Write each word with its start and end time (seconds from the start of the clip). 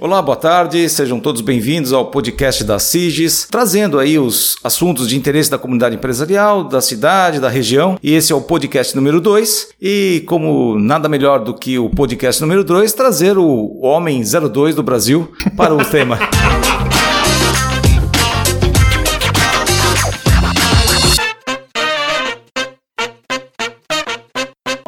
Olá, 0.00 0.22
boa 0.22 0.36
tarde, 0.36 0.88
sejam 0.88 1.18
todos 1.18 1.40
bem-vindos 1.40 1.92
ao 1.92 2.06
podcast 2.06 2.62
da 2.62 2.78
SIGES, 2.78 3.48
trazendo 3.50 3.98
aí 3.98 4.16
os 4.16 4.56
assuntos 4.62 5.08
de 5.08 5.16
interesse 5.16 5.50
da 5.50 5.58
comunidade 5.58 5.96
empresarial, 5.96 6.62
da 6.62 6.80
cidade, 6.80 7.40
da 7.40 7.48
região. 7.48 7.98
E 8.00 8.14
esse 8.14 8.32
é 8.32 8.36
o 8.36 8.40
podcast 8.40 8.94
número 8.94 9.20
2. 9.20 9.70
E 9.82 10.22
como 10.28 10.78
nada 10.78 11.08
melhor 11.08 11.40
do 11.40 11.52
que 11.52 11.80
o 11.80 11.90
podcast 11.90 12.40
número 12.40 12.62
2, 12.62 12.92
trazer 12.92 13.36
o 13.36 13.80
Homem 13.82 14.22
02 14.22 14.76
do 14.76 14.84
Brasil 14.84 15.32
para 15.56 15.74
o 15.74 15.84
tema. 15.84 16.16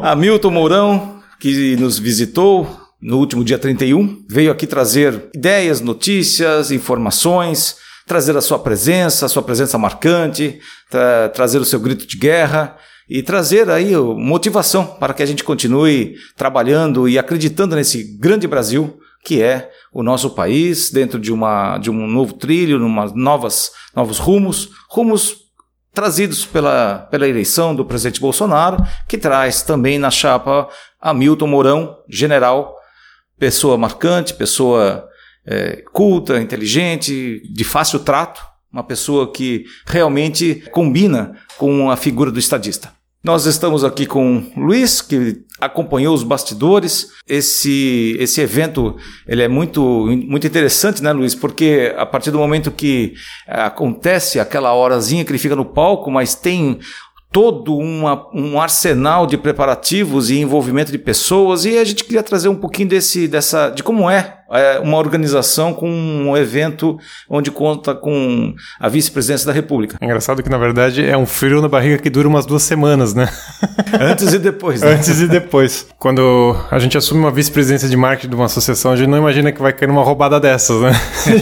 Hamilton 0.01 0.51
Mourão, 0.51 1.21
que 1.37 1.75
nos 1.75 1.99
visitou, 1.99 2.80
no 3.01 3.17
último 3.17 3.43
dia 3.43 3.57
31, 3.57 4.23
veio 4.29 4.51
aqui 4.51 4.67
trazer 4.67 5.29
ideias, 5.33 5.81
notícias, 5.81 6.71
informações, 6.71 7.77
trazer 8.05 8.37
a 8.37 8.41
sua 8.41 8.59
presença, 8.59 9.25
a 9.25 9.29
sua 9.29 9.41
presença 9.41 9.77
marcante, 9.77 10.59
tra 10.89 11.29
trazer 11.29 11.59
o 11.59 11.65
seu 11.65 11.79
grito 11.79 12.05
de 12.05 12.17
guerra 12.17 12.77
e 13.09 13.23
trazer 13.23 13.69
aí 13.69 13.95
motivação 13.95 14.85
para 14.85 15.13
que 15.13 15.23
a 15.23 15.25
gente 15.25 15.43
continue 15.43 16.15
trabalhando 16.35 17.09
e 17.09 17.17
acreditando 17.17 17.75
nesse 17.75 18.03
grande 18.19 18.47
Brasil 18.47 18.99
que 19.23 19.41
é 19.41 19.69
o 19.93 20.01
nosso 20.01 20.31
país 20.31 20.89
dentro 20.89 21.19
de 21.19 21.31
uma 21.31 21.77
de 21.77 21.91
um 21.91 22.07
novo 22.07 22.33
trilho, 22.33 22.79
numa 22.79 23.05
novas 23.13 23.71
novos 23.95 24.17
rumos, 24.17 24.69
rumos 24.89 25.37
trazidos 25.93 26.45
pela, 26.45 27.07
pela 27.11 27.27
eleição 27.27 27.75
do 27.75 27.85
presidente 27.85 28.19
Bolsonaro, 28.21 28.77
que 29.07 29.17
traz 29.17 29.61
também 29.61 29.99
na 29.99 30.09
chapa 30.09 30.67
Hamilton 30.99 31.47
Mourão, 31.47 31.97
general 32.09 32.75
pessoa 33.41 33.75
marcante, 33.75 34.35
pessoa 34.35 35.03
é, 35.43 35.83
culta, 35.91 36.39
inteligente, 36.39 37.41
de 37.51 37.63
fácil 37.63 37.97
trato, 37.97 38.39
uma 38.71 38.83
pessoa 38.83 39.31
que 39.31 39.65
realmente 39.87 40.63
combina 40.71 41.35
com 41.57 41.89
a 41.89 41.97
figura 41.97 42.29
do 42.29 42.37
estadista. 42.37 42.93
Nós 43.23 43.47
estamos 43.47 43.83
aqui 43.83 44.05
com 44.05 44.43
o 44.55 44.59
Luiz, 44.59 45.01
que 45.01 45.43
acompanhou 45.59 46.13
os 46.13 46.21
bastidores. 46.21 47.09
Esse, 47.27 48.15
esse 48.19 48.41
evento 48.41 48.95
ele 49.27 49.41
é 49.41 49.47
muito, 49.47 49.81
muito 50.27 50.45
interessante, 50.45 51.01
né, 51.01 51.11
Luiz? 51.11 51.33
Porque 51.33 51.93
a 51.97 52.05
partir 52.05 52.29
do 52.29 52.37
momento 52.37 52.71
que 52.71 53.13
acontece 53.47 54.39
aquela 54.39 54.73
horazinha 54.75 55.25
que 55.25 55.31
ele 55.31 55.39
fica 55.39 55.55
no 55.55 55.65
palco, 55.65 56.11
mas 56.11 56.35
tem 56.35 56.79
todo 57.31 57.77
uma, 57.77 58.27
um 58.33 58.59
arsenal 58.59 59.25
de 59.25 59.37
preparativos 59.37 60.29
e 60.29 60.39
envolvimento 60.39 60.91
de 60.91 60.97
pessoas 60.97 61.63
e 61.63 61.77
a 61.77 61.83
gente 61.83 62.03
queria 62.03 62.21
trazer 62.21 62.49
um 62.49 62.55
pouquinho 62.55 62.89
desse, 62.89 63.27
dessa, 63.27 63.69
de 63.69 63.81
como 63.81 64.09
é 64.09 64.40
é 64.51 64.79
uma 64.79 64.97
organização 64.97 65.73
com 65.73 65.89
um 65.89 66.35
evento 66.35 66.97
onde 67.29 67.49
conta 67.49 67.95
com 67.95 68.53
a 68.79 68.89
vice-presidência 68.89 69.47
da 69.47 69.53
República. 69.53 69.97
É 69.99 70.05
engraçado 70.05 70.43
que, 70.43 70.49
na 70.49 70.57
verdade, 70.57 71.05
é 71.05 71.17
um 71.17 71.25
frio 71.25 71.61
na 71.61 71.67
barriga 71.67 71.97
que 71.97 72.09
dura 72.09 72.27
umas 72.27 72.45
duas 72.45 72.63
semanas, 72.63 73.13
né? 73.13 73.29
Antes 73.99 74.33
e 74.33 74.39
depois, 74.39 74.81
né? 74.81 74.93
Antes 74.93 75.19
e 75.19 75.27
depois. 75.27 75.87
Quando 75.97 76.55
a 76.69 76.79
gente 76.79 76.97
assume 76.97 77.21
uma 77.21 77.31
vice-presidência 77.31 77.87
de 77.87 77.95
marketing 77.95 78.29
de 78.29 78.35
uma 78.35 78.45
associação, 78.45 78.91
a 78.91 78.95
gente 78.95 79.09
não 79.09 79.17
imagina 79.17 79.51
que 79.51 79.61
vai 79.61 79.73
cair 79.73 79.87
numa 79.87 80.03
roubada 80.03 80.39
dessas, 80.39 80.81
né? 80.81 80.91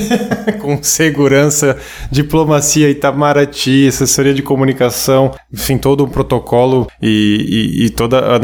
com 0.62 0.82
segurança, 0.82 1.78
diplomacia, 2.12 2.90
Itamaraty, 2.90 3.88
assessoria 3.88 4.34
de 4.34 4.42
comunicação, 4.42 5.34
enfim, 5.52 5.78
todo 5.78 6.06
um 6.06 6.10
protocolo 6.10 6.88
e, 7.02 7.80
e, 7.80 7.86
e 7.86 7.90
toda 7.90 8.20
a... 8.20 8.40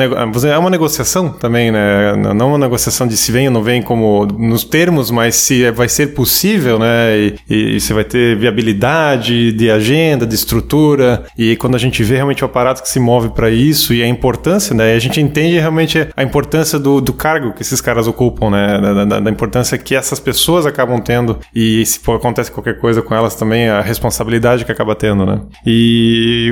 É 0.47 0.57
uma 0.57 0.69
negociação 0.69 1.29
também, 1.29 1.71
né? 1.71 2.15
Não 2.15 2.49
uma 2.49 2.57
negociação 2.57 3.07
de 3.07 3.17
se 3.17 3.31
vem 3.31 3.47
ou 3.47 3.53
não 3.53 3.63
vem 3.63 3.81
como 3.81 4.25
nos 4.55 4.63
termos, 4.63 5.11
mas 5.11 5.35
se 5.35 5.69
vai 5.71 5.89
ser 5.89 6.13
possível, 6.13 6.79
né? 6.79 7.17
E, 7.17 7.75
e, 7.75 7.79
você 7.79 7.93
vai 7.93 8.05
ter 8.05 8.37
viabilidade 8.37 9.51
de 9.51 9.69
agenda, 9.69 10.25
de 10.25 10.33
estrutura. 10.33 11.25
E 11.37 11.57
quando 11.57 11.75
a 11.75 11.77
gente 11.77 12.01
vê 12.03 12.15
realmente 12.15 12.41
o 12.41 12.45
aparato 12.45 12.81
que 12.81 12.87
se 12.87 12.99
move 12.99 13.29
para 13.29 13.49
isso 13.49 13.93
e 13.93 14.01
a 14.01 14.07
importância, 14.07 14.73
né? 14.73 14.93
A 14.93 14.99
gente 14.99 15.19
entende 15.19 15.59
realmente 15.59 16.07
a 16.15 16.23
importância 16.23 16.79
do, 16.79 17.01
do 17.01 17.11
cargo 17.11 17.53
que 17.53 17.61
esses 17.61 17.81
caras 17.81 18.07
ocupam, 18.07 18.49
né? 18.49 18.79
Da, 18.79 19.05
da, 19.05 19.19
da 19.19 19.31
importância 19.31 19.77
que 19.77 19.93
essas 19.93 20.19
pessoas 20.21 20.65
acabam 20.65 21.01
tendo. 21.01 21.37
E 21.53 21.85
se 21.85 21.99
acontece 22.09 22.49
qualquer 22.49 22.79
coisa 22.79 23.01
com 23.01 23.13
elas 23.13 23.35
também, 23.35 23.67
a 23.67 23.81
responsabilidade 23.81 24.63
que 24.63 24.71
acaba 24.71 24.95
tendo, 24.95 25.25
né? 25.25 25.41
E 25.65 26.51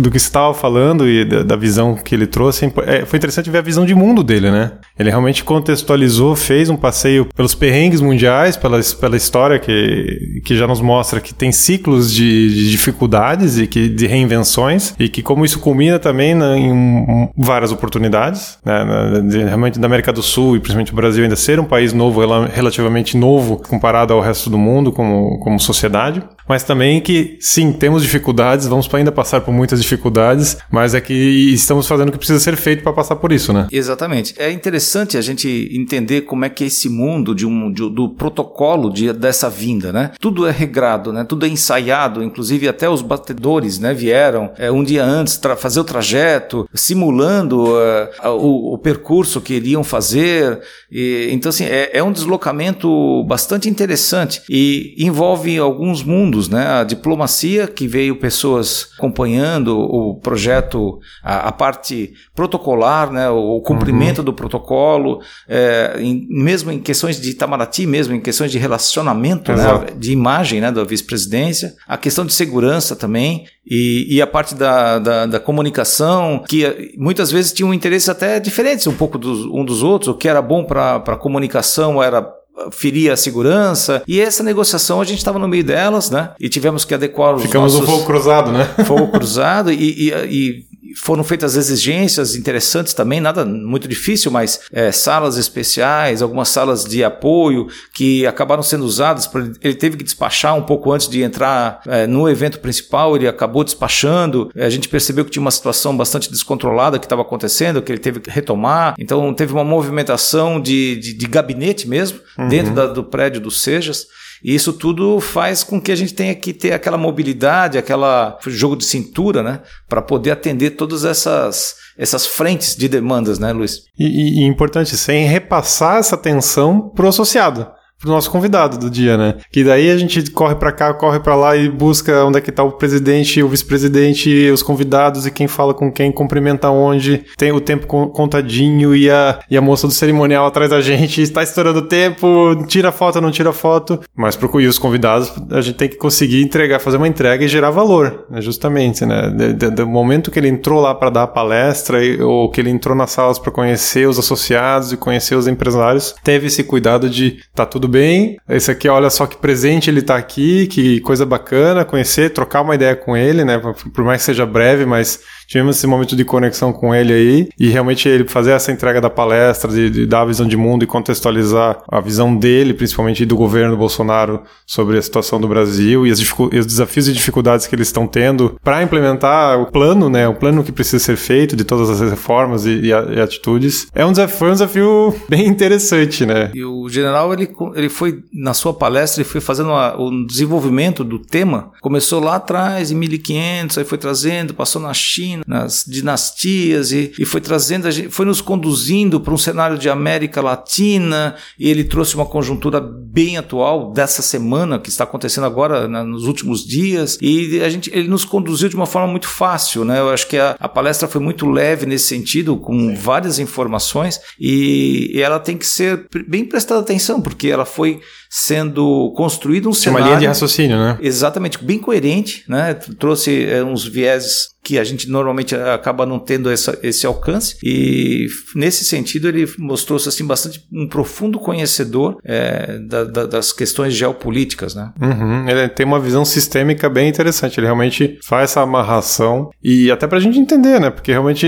do 0.00 0.10
que 0.10 0.18
você 0.18 0.26
estava 0.26 0.54
falando 0.54 1.06
e 1.06 1.24
da, 1.24 1.42
da, 1.42 1.56
visão 1.56 1.94
que 1.94 2.14
ele 2.14 2.26
trouxe, 2.26 2.72
é, 2.86 3.04
foi 3.04 3.18
interessante 3.18 3.50
ver 3.50 3.58
a 3.58 3.62
visão 3.62 3.84
de 3.84 3.94
mundo 3.94 4.22
dele, 4.22 4.50
né? 4.50 4.72
Ele 4.98 5.10
realmente 5.10 5.44
contextualizou, 5.44 6.34
fez 6.34 6.70
um 6.70 6.76
passeio 6.76 7.26
pelos 7.34 7.54
perrengues 7.54 8.00
mundiais, 8.00 8.56
pela, 8.56 8.80
pela 9.00 9.16
história 9.16 9.58
que, 9.58 10.40
que 10.44 10.56
já 10.56 10.66
nos 10.66 10.80
mostra 10.80 11.20
que 11.20 11.34
tem 11.34 11.50
ciclos 11.50 12.12
de, 12.12 12.54
de 12.54 12.70
dificuldades 12.70 13.58
e 13.58 13.66
que, 13.66 13.88
de 13.88 14.06
reinvenções, 14.06 14.94
e 14.98 15.08
que 15.08 15.22
como 15.22 15.44
isso 15.44 15.58
culmina 15.58 15.98
também 15.98 16.32
em 16.32 17.28
várias 17.36 17.72
oportunidades, 17.72 18.58
né, 18.64 18.84
na, 18.84 19.20
de, 19.20 19.38
realmente 19.38 19.78
da 19.78 19.86
América 19.86 20.12
do 20.12 20.22
Sul 20.22 20.56
e 20.56 20.60
principalmente 20.60 20.92
o 20.92 20.96
Brasil 20.96 21.22
ainda 21.22 21.36
ser 21.36 21.58
um 21.58 21.64
país 21.64 21.92
novo, 21.92 22.20
relativamente 22.52 23.16
novo 23.16 23.56
comparado 23.56 24.12
ao 24.12 24.20
resto 24.20 24.48
do 24.48 24.58
mundo 24.58 24.92
como, 24.92 25.38
como 25.40 25.58
sociedade 25.58 26.22
mas 26.48 26.62
também 26.62 27.00
que 27.00 27.36
sim, 27.40 27.72
temos 27.72 28.02
dificuldades, 28.02 28.66
vamos 28.66 28.92
ainda 28.94 29.10
passar 29.10 29.40
por 29.40 29.52
muitas 29.52 29.80
dificuldades, 29.80 30.56
mas 30.70 30.94
é 30.94 31.00
que 31.00 31.14
estamos 31.52 31.86
fazendo 31.86 32.08
o 32.08 32.12
que 32.12 32.18
precisa 32.18 32.38
ser 32.38 32.56
feito 32.56 32.82
para 32.82 32.92
passar 32.92 33.16
por 33.16 33.32
isso, 33.32 33.52
né? 33.52 33.66
Exatamente. 33.72 34.34
É 34.38 34.50
interessante 34.50 35.16
a 35.16 35.20
gente 35.20 35.68
entender 35.72 36.22
como 36.22 36.44
é 36.44 36.48
que 36.48 36.64
é 36.64 36.66
esse 36.66 36.88
mundo 36.88 37.34
de 37.34 37.46
um, 37.46 37.72
de, 37.72 37.88
do 37.90 38.10
protocolo 38.10 38.90
de, 38.90 39.12
dessa 39.12 39.48
vinda, 39.48 39.92
né? 39.92 40.12
Tudo 40.20 40.46
é 40.46 40.50
regrado, 40.50 41.12
né? 41.12 41.24
Tudo 41.24 41.46
é 41.46 41.48
ensaiado, 41.48 42.22
inclusive 42.22 42.68
até 42.68 42.88
os 42.88 43.02
batedores, 43.02 43.78
né? 43.78 43.92
Vieram 43.92 44.52
é, 44.56 44.70
um 44.70 44.84
dia 44.84 45.04
antes 45.04 45.40
fazer 45.58 45.80
o 45.80 45.84
trajeto, 45.84 46.68
simulando 46.74 47.64
uh, 47.64 48.28
o, 48.28 48.74
o, 48.74 48.78
percurso 48.78 49.40
que 49.40 49.54
iriam 49.54 49.84
fazer. 49.84 50.60
E, 50.90 51.28
então, 51.30 51.50
assim, 51.50 51.64
é, 51.64 51.90
é 51.98 52.02
um 52.02 52.12
deslocamento 52.12 53.24
bastante 53.24 53.68
interessante 53.68 54.42
e 54.48 54.94
envolve 54.98 55.58
alguns 55.58 56.02
mundos 56.02 56.33
mundos, 56.34 56.48
né? 56.48 56.66
A 56.66 56.84
diplomacia, 56.84 57.66
que 57.66 57.86
veio 57.86 58.16
pessoas 58.16 58.88
acompanhando 58.98 59.78
o 59.78 60.16
projeto, 60.16 60.98
a, 61.22 61.48
a 61.48 61.52
parte 61.52 62.12
protocolar, 62.34 63.10
né? 63.10 63.30
O, 63.30 63.60
cumprimento 63.60 64.18
uhum. 64.18 64.24
do 64.24 64.32
protocolo, 64.32 65.20
é, 65.48 65.96
em, 65.98 66.26
mesmo 66.28 66.70
em 66.70 66.78
questões 66.78 67.20
de 67.20 67.30
Itamaraty, 67.30 67.86
mesmo 67.86 68.14
em 68.14 68.20
questões 68.20 68.50
de 68.50 68.58
relacionamento, 68.58 69.52
né? 69.52 69.86
De 69.96 70.12
imagem, 70.12 70.60
né? 70.60 70.70
Da 70.70 70.84
vice-presidência, 70.84 71.74
a 71.86 71.96
questão 71.96 72.26
de 72.26 72.32
segurança 72.32 72.96
também, 72.96 73.46
e, 73.66 74.16
e, 74.16 74.20
a 74.20 74.26
parte 74.26 74.54
da, 74.54 74.98
da, 74.98 75.26
da, 75.26 75.40
comunicação, 75.40 76.44
que 76.46 76.94
muitas 76.98 77.30
vezes 77.30 77.50
tinham 77.50 77.72
interesses 77.72 78.10
até 78.10 78.38
diferentes 78.38 78.86
um 78.86 78.92
pouco 78.92 79.16
dos, 79.16 79.46
um 79.46 79.64
dos 79.64 79.82
outros. 79.82 80.08
O 80.08 80.14
que 80.14 80.28
era 80.28 80.42
bom 80.42 80.64
para 80.64 80.96
a 80.96 81.16
comunicação 81.16 82.02
era 82.02 82.20
feria 82.70 83.12
a 83.12 83.16
segurança. 83.16 84.02
E 84.06 84.20
essa 84.20 84.42
negociação 84.42 85.00
a 85.00 85.04
gente 85.04 85.18
estava 85.18 85.38
no 85.38 85.48
meio 85.48 85.64
delas, 85.64 86.10
né? 86.10 86.30
E 86.38 86.48
tivemos 86.48 86.84
que 86.84 86.94
adequar 86.94 87.34
os 87.34 87.42
Ficamos 87.42 87.72
nossos... 87.74 87.88
um 87.88 87.92
fogo 87.92 88.06
cruzado, 88.06 88.52
né? 88.52 88.64
Fogo 88.86 89.08
cruzado 89.08 89.72
e, 89.72 90.08
e, 90.08 90.10
e 90.10 90.64
foram 90.96 91.24
feitas 91.24 91.56
exigências 91.56 92.34
interessantes 92.34 92.94
também, 92.94 93.20
nada 93.20 93.44
muito 93.44 93.88
difícil, 93.88 94.30
mas 94.30 94.60
é, 94.72 94.92
salas 94.92 95.36
especiais, 95.36 96.22
algumas 96.22 96.48
salas 96.48 96.84
de 96.84 97.02
apoio 97.02 97.68
que 97.92 98.26
acabaram 98.26 98.62
sendo 98.62 98.84
usadas. 98.84 99.26
Pra, 99.26 99.42
ele 99.60 99.74
teve 99.74 99.96
que 99.96 100.04
despachar 100.04 100.54
um 100.56 100.62
pouco 100.62 100.92
antes 100.92 101.08
de 101.08 101.22
entrar 101.22 101.80
é, 101.86 102.06
no 102.06 102.28
evento 102.28 102.60
principal, 102.60 103.16
ele 103.16 103.28
acabou 103.28 103.64
despachando. 103.64 104.50
A 104.56 104.68
gente 104.68 104.88
percebeu 104.88 105.24
que 105.24 105.30
tinha 105.30 105.42
uma 105.42 105.50
situação 105.50 105.96
bastante 105.96 106.30
descontrolada 106.30 106.98
que 106.98 107.06
estava 107.06 107.22
acontecendo, 107.22 107.82
que 107.82 107.92
ele 107.92 108.00
teve 108.00 108.20
que 108.20 108.30
retomar. 108.30 108.94
Então 108.98 109.32
teve 109.34 109.52
uma 109.52 109.64
movimentação 109.64 110.60
de, 110.60 110.96
de, 110.96 111.14
de 111.14 111.26
gabinete 111.26 111.88
mesmo, 111.88 112.20
uhum. 112.38 112.48
dentro 112.48 112.74
da, 112.74 112.86
do 112.86 113.04
prédio 113.04 113.40
dos 113.40 113.60
Sejas. 113.60 114.06
E 114.44 114.54
isso 114.54 114.74
tudo 114.74 115.18
faz 115.20 115.64
com 115.64 115.80
que 115.80 115.90
a 115.90 115.96
gente 115.96 116.12
tenha 116.12 116.34
que 116.34 116.52
ter 116.52 116.72
aquela 116.72 116.98
mobilidade, 116.98 117.78
aquela 117.78 118.38
jogo 118.46 118.76
de 118.76 118.84
cintura, 118.84 119.42
né, 119.42 119.60
para 119.88 120.02
poder 120.02 120.32
atender 120.32 120.72
todas 120.72 121.04
essas 121.04 121.82
essas 121.96 122.26
frentes 122.26 122.74
de 122.76 122.88
demandas, 122.88 123.38
né, 123.38 123.52
Luiz? 123.52 123.84
E, 123.96 124.42
e 124.42 124.44
importante, 124.44 124.96
sem 124.96 125.26
repassar 125.26 125.98
essa 125.98 126.16
tensão 126.16 126.90
pro 126.90 127.08
associado 127.08 127.68
pro 128.04 128.12
nosso 128.12 128.30
convidado 128.30 128.76
do 128.76 128.90
dia, 128.90 129.16
né? 129.16 129.36
Que 129.50 129.64
daí 129.64 129.90
a 129.90 129.96
gente 129.96 130.30
corre 130.30 130.54
para 130.54 130.70
cá, 130.70 130.92
corre 130.92 131.18
para 131.18 131.34
lá 131.34 131.56
e 131.56 131.70
busca 131.70 132.24
onde 132.24 132.38
é 132.38 132.40
que 132.40 132.52
tá 132.52 132.62
o 132.62 132.72
presidente, 132.72 133.42
o 133.42 133.48
vice-presidente, 133.48 134.50
os 134.50 134.62
convidados 134.62 135.26
e 135.26 135.30
quem 135.30 135.48
fala 135.48 135.72
com 135.72 135.90
quem, 135.90 136.12
cumprimenta 136.12 136.68
onde, 136.68 137.24
tem 137.36 137.50
o 137.50 137.60
tempo 137.60 137.86
contadinho 137.86 138.94
e 138.94 139.10
a, 139.10 139.40
e 139.50 139.56
a 139.56 139.60
moça 139.60 139.86
do 139.86 139.92
cerimonial 139.92 140.46
atrás 140.46 140.70
da 140.70 140.80
gente 140.82 141.22
está 141.22 141.42
estourando 141.42 141.78
o 141.78 141.88
tempo, 141.88 142.54
tira 142.66 142.92
foto, 142.92 143.20
não 143.20 143.30
tira 143.30 143.52
foto. 143.52 143.98
Mas 144.14 144.36
pro 144.36 144.54
os 144.54 144.78
convidados, 144.78 145.32
a 145.50 145.60
gente 145.60 145.76
tem 145.76 145.88
que 145.88 145.96
conseguir 145.96 146.42
entregar, 146.42 146.78
fazer 146.78 146.98
uma 146.98 147.08
entrega 147.08 147.44
e 147.44 147.48
gerar 147.48 147.70
valor, 147.70 148.26
né? 148.30 148.40
justamente, 148.40 149.04
né? 149.04 149.28
Do 149.74 149.86
momento 149.86 150.30
que 150.30 150.38
ele 150.38 150.48
entrou 150.48 150.80
lá 150.80 150.94
para 150.94 151.10
dar 151.10 151.22
a 151.24 151.26
palestra 151.26 151.98
ou 152.22 152.50
que 152.50 152.60
ele 152.60 152.70
entrou 152.70 152.94
nas 152.94 153.10
salas 153.10 153.38
para 153.38 153.50
conhecer 153.50 154.06
os 154.06 154.18
associados 154.18 154.92
e 154.92 154.96
conhecer 154.96 155.34
os 155.34 155.48
empresários, 155.48 156.14
teve 156.22 156.46
esse 156.46 156.62
cuidado 156.62 157.08
de 157.08 157.38
tá 157.54 157.64
tudo 157.64 157.88
bem. 157.94 158.36
Esse 158.48 158.72
aqui, 158.72 158.88
olha 158.88 159.08
só 159.08 159.24
que 159.24 159.36
presente 159.36 159.88
ele 159.88 160.02
tá 160.02 160.16
aqui, 160.16 160.66
que 160.66 161.00
coisa 161.00 161.24
bacana, 161.24 161.84
conhecer, 161.84 162.30
trocar 162.30 162.62
uma 162.62 162.74
ideia 162.74 162.96
com 162.96 163.16
ele, 163.16 163.44
né? 163.44 163.56
Por 163.94 164.04
mais 164.04 164.20
que 164.20 164.26
seja 164.26 164.44
breve, 164.44 164.84
mas 164.84 165.20
tivemos 165.46 165.76
esse 165.76 165.86
momento 165.86 166.16
de 166.16 166.24
conexão 166.24 166.72
com 166.72 166.92
ele 166.92 167.12
aí 167.12 167.48
e 167.58 167.68
realmente 167.68 168.08
ele 168.08 168.26
fazer 168.26 168.50
essa 168.50 168.72
entrega 168.72 169.00
da 169.00 169.08
palestra, 169.08 169.70
de, 169.70 169.90
de 169.90 170.06
dar 170.06 170.22
a 170.22 170.24
visão 170.24 170.46
de 170.46 170.56
mundo 170.56 170.82
e 170.82 170.86
contextualizar 170.86 171.82
a 171.88 172.00
visão 172.00 172.36
dele, 172.36 172.74
principalmente 172.74 173.24
do 173.24 173.36
governo 173.36 173.76
Bolsonaro 173.76 174.42
sobre 174.66 174.98
a 174.98 175.02
situação 175.02 175.40
do 175.40 175.46
Brasil 175.46 176.06
e, 176.06 176.10
as, 176.10 176.18
e 176.18 176.58
os 176.58 176.66
desafios 176.66 177.08
e 177.08 177.12
dificuldades 177.12 177.66
que 177.66 177.74
eles 177.74 177.88
estão 177.88 178.06
tendo 178.06 178.58
para 178.64 178.82
implementar 178.82 179.60
o 179.60 179.66
plano, 179.66 180.10
né, 180.10 180.26
o 180.26 180.34
plano 180.34 180.64
que 180.64 180.72
precisa 180.72 181.02
ser 181.02 181.16
feito 181.16 181.54
de 181.54 181.62
todas 181.62 181.88
as 181.88 182.10
reformas 182.10 182.66
e, 182.66 182.70
e, 182.70 182.88
e 182.88 183.20
atitudes. 183.20 183.86
É 183.94 184.04
um 184.04 184.10
desafio, 184.10 184.36
foi 184.36 184.48
um 184.48 184.52
desafio 184.52 185.14
bem 185.28 185.46
interessante, 185.46 186.26
né? 186.26 186.50
E 186.54 186.64
o 186.64 186.88
general 186.88 187.32
ele, 187.32 187.48
ele 187.74 187.88
foi 187.88 188.22
na 188.32 188.54
sua 188.54 188.72
palestra 188.72 189.22
ele 189.22 189.28
foi 189.28 189.40
fazendo 189.40 189.70
uma, 189.70 189.96
o 190.00 190.26
desenvolvimento 190.26 191.04
do 191.04 191.18
tema. 191.18 191.72
Começou 191.80 192.22
lá 192.22 192.36
atrás 192.36 192.90
em 192.90 192.94
1500, 192.94 193.78
aí 193.78 193.84
foi 193.84 193.98
trazendo, 193.98 194.54
passou 194.54 194.80
na 194.80 194.94
China 194.94 195.44
nas 195.46 195.84
dinastias 195.86 196.92
e, 196.92 197.12
e 197.18 197.24
foi 197.24 197.40
trazendo, 197.40 197.90
gente, 197.90 198.10
foi 198.10 198.24
nos 198.24 198.40
conduzindo 198.40 199.20
para 199.20 199.32
um 199.32 199.38
cenário 199.38 199.78
de 199.78 199.88
América 199.88 200.40
Latina 200.40 201.34
e 201.58 201.68
ele 201.68 201.84
trouxe 201.84 202.14
uma 202.14 202.26
conjuntura 202.26 202.80
bem 202.80 203.36
atual 203.36 203.92
dessa 203.92 204.22
semana 204.22 204.78
que 204.78 204.88
está 204.88 205.04
acontecendo 205.04 205.44
agora 205.44 205.86
na, 205.88 206.04
nos 206.04 206.26
últimos 206.26 206.64
dias 206.66 207.18
e 207.20 207.60
a 207.60 207.68
gente, 207.68 207.90
ele 207.92 208.08
nos 208.08 208.24
conduziu 208.24 208.68
de 208.68 208.76
uma 208.76 208.86
forma 208.86 209.08
muito 209.08 209.28
fácil, 209.28 209.84
né? 209.84 210.00
Eu 210.00 210.10
acho 210.10 210.26
que 210.26 210.36
a, 210.36 210.56
a 210.58 210.68
palestra 210.68 211.08
foi 211.08 211.20
muito 211.20 211.48
leve 211.48 211.86
nesse 211.86 212.06
sentido, 212.06 212.56
com 212.56 212.94
várias 212.94 213.38
informações 213.38 214.20
e, 214.38 215.10
e 215.14 215.20
ela 215.20 215.38
tem 215.38 215.56
que 215.56 215.66
ser 215.66 216.06
bem 216.26 216.44
prestada 216.44 216.80
atenção 216.80 217.20
porque 217.20 217.48
ela 217.48 217.63
foi 217.64 218.00
sendo 218.30 219.12
construído 219.16 219.68
um 219.68 219.72
cenário. 219.72 220.04
Uma 220.04 220.08
linha 220.08 220.20
de 220.20 220.26
raciocínio, 220.26 220.76
né? 220.76 220.98
Exatamente, 221.00 221.62
bem 221.62 221.78
coerente, 221.78 222.44
né? 222.48 222.74
Trouxe 222.74 223.46
é, 223.46 223.62
uns 223.62 223.86
vieses 223.86 224.53
que 224.64 224.78
a 224.78 224.84
gente 224.84 225.10
normalmente 225.10 225.54
acaba 225.54 226.06
não 226.06 226.18
tendo 226.18 226.50
essa, 226.50 226.78
esse 226.82 227.06
alcance 227.06 227.56
e 227.62 228.26
nesse 228.54 228.84
sentido 228.84 229.28
ele 229.28 229.46
mostrou-se 229.58 230.08
assim 230.08 230.26
bastante 230.26 230.64
um 230.72 230.88
profundo 230.88 231.38
conhecedor 231.38 232.16
é, 232.24 232.78
da, 232.78 233.04
da, 233.04 233.26
das 233.26 233.52
questões 233.52 233.94
geopolíticas, 233.94 234.74
né? 234.74 234.92
Uhum, 235.00 235.48
ele 235.48 235.68
tem 235.68 235.84
uma 235.84 236.00
visão 236.00 236.24
sistêmica 236.24 236.88
bem 236.88 237.08
interessante. 237.08 237.60
Ele 237.60 237.66
realmente 237.66 238.18
faz 238.22 238.50
essa 238.50 238.62
amarração 238.62 239.50
e 239.62 239.90
até 239.90 240.06
para 240.06 240.18
a 240.18 240.20
gente 240.20 240.38
entender, 240.38 240.80
né? 240.80 240.90
Porque 240.90 241.12
realmente 241.12 241.46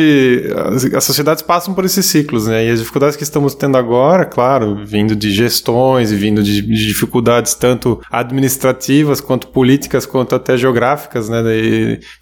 as, 0.75 0.85
as, 0.85 1.05
sociedades 1.05 1.43
passam 1.43 1.75
por 1.75 1.85
esses 1.85 2.05
ciclos, 2.05 2.47
né? 2.47 2.67
E 2.67 2.71
as 2.71 2.81
dificuldades 2.81 3.17
que 3.17 3.23
estamos 3.23 3.55
tendo 3.55 3.79
agora, 3.79 4.25
claro, 4.25 4.85
vindo 4.85 5.17
de 5.17 5.31
gestões 5.31 6.13
e 6.13 6.17
vindo 6.17 6.43
de 6.43 6.67
de 6.67 6.87
dificuldades 6.89 7.55
tanto 7.55 8.01
administrativas 8.11 9.21
quanto 9.21 9.49
políticas 9.49 10.07
quanto 10.07 10.35
até 10.35 10.57
geográficas, 10.57 11.29
né? 11.29 11.39